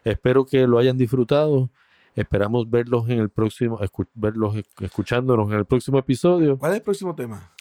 Espero 0.04 0.44
que 0.44 0.66
lo 0.66 0.78
hayan 0.78 0.96
disfrutado. 0.98 1.70
Esperamos 2.14 2.68
verlos 2.70 3.08
en 3.08 3.18
el 3.20 3.28
próximo, 3.30 3.78
escu- 3.78 4.08
verlos 4.14 4.54
esc- 4.56 4.84
escuchándonos 4.84 5.48
en 5.52 5.58
el 5.58 5.64
próximo 5.66 5.98
episodio. 5.98 6.58
¿Cuál 6.58 6.72
es 6.72 6.78
el 6.78 6.82
próximo 6.82 7.14
tema? 7.14 7.52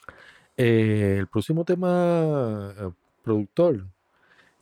Eh, 0.57 1.17
el 1.19 1.27
próximo 1.27 1.63
tema, 1.65 2.71
eh, 2.79 2.89
productor. 3.23 3.85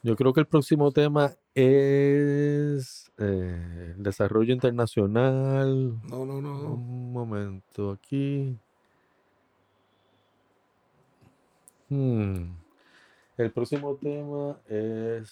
Yo 0.02 0.16
creo 0.16 0.34
que 0.34 0.40
el 0.42 0.48
próximo 0.48 0.92
tema 0.92 1.32
es 1.56 3.12
eh, 3.18 3.94
el 3.96 4.04
desarrollo 4.04 4.54
internacional. 4.54 6.00
No, 6.10 6.26
no, 6.26 6.42
no. 6.42 6.74
Un 6.74 7.12
momento 7.14 7.92
aquí. 7.92 8.58
Hmm. 11.90 12.56
El 13.38 13.52
próximo 13.52 13.96
tema 13.96 14.58
es. 14.68 15.32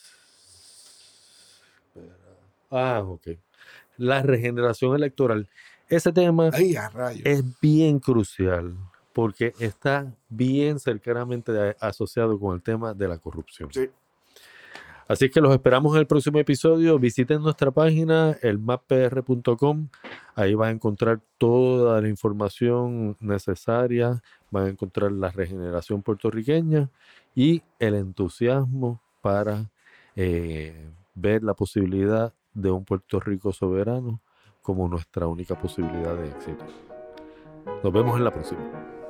espera. 1.88 2.16
Ah, 2.70 3.02
ok. 3.04 3.28
La 3.98 4.22
regeneración 4.22 4.96
electoral. 4.96 5.48
Ese 5.90 6.12
tema 6.14 6.50
Ay, 6.54 6.78
es 7.26 7.44
bien 7.60 8.00
crucial 8.00 8.78
porque 9.14 9.54
está 9.60 10.14
bien 10.30 10.80
cercanamente 10.80 11.76
asociado 11.80 12.40
con 12.40 12.56
el 12.56 12.62
tema 12.62 12.94
de 12.94 13.08
la 13.08 13.18
corrupción. 13.18 13.70
Sí. 13.74 13.90
Así 15.12 15.30
que 15.30 15.42
los 15.42 15.52
esperamos 15.52 15.94
en 15.94 16.00
el 16.00 16.08
próximo 16.08 16.40
episodio. 16.40 16.98
Visiten 16.98 17.42
nuestra 17.42 17.70
página, 17.70 18.38
elmappr.com. 18.42 19.90
Ahí 20.36 20.54
van 20.54 20.70
a 20.70 20.72
encontrar 20.72 21.20
toda 21.38 22.00
la 22.00 22.08
información 22.08 23.18
necesaria. 23.20 24.22
Van 24.52 24.68
a 24.68 24.70
encontrar 24.70 25.12
la 25.12 25.30
regeneración 25.30 26.02
puertorriqueña 26.02 26.90
y 27.36 27.62
el 27.80 27.96
entusiasmo 27.96 29.02
para 29.20 29.70
eh, 30.16 30.94
ver 31.14 31.44
la 31.44 31.56
posibilidad 31.56 32.34
de 32.54 32.72
un 32.72 32.86
Puerto 32.86 33.20
Rico 33.20 33.52
soberano 33.52 34.22
como 34.62 34.88
nuestra 34.88 35.28
única 35.28 35.60
posibilidad 35.60 36.16
de 36.16 36.30
éxito. 36.30 36.64
Nos 37.84 37.92
vemos 37.92 38.18
en 38.18 38.24
la 38.24 38.32
próxima. 38.32 39.01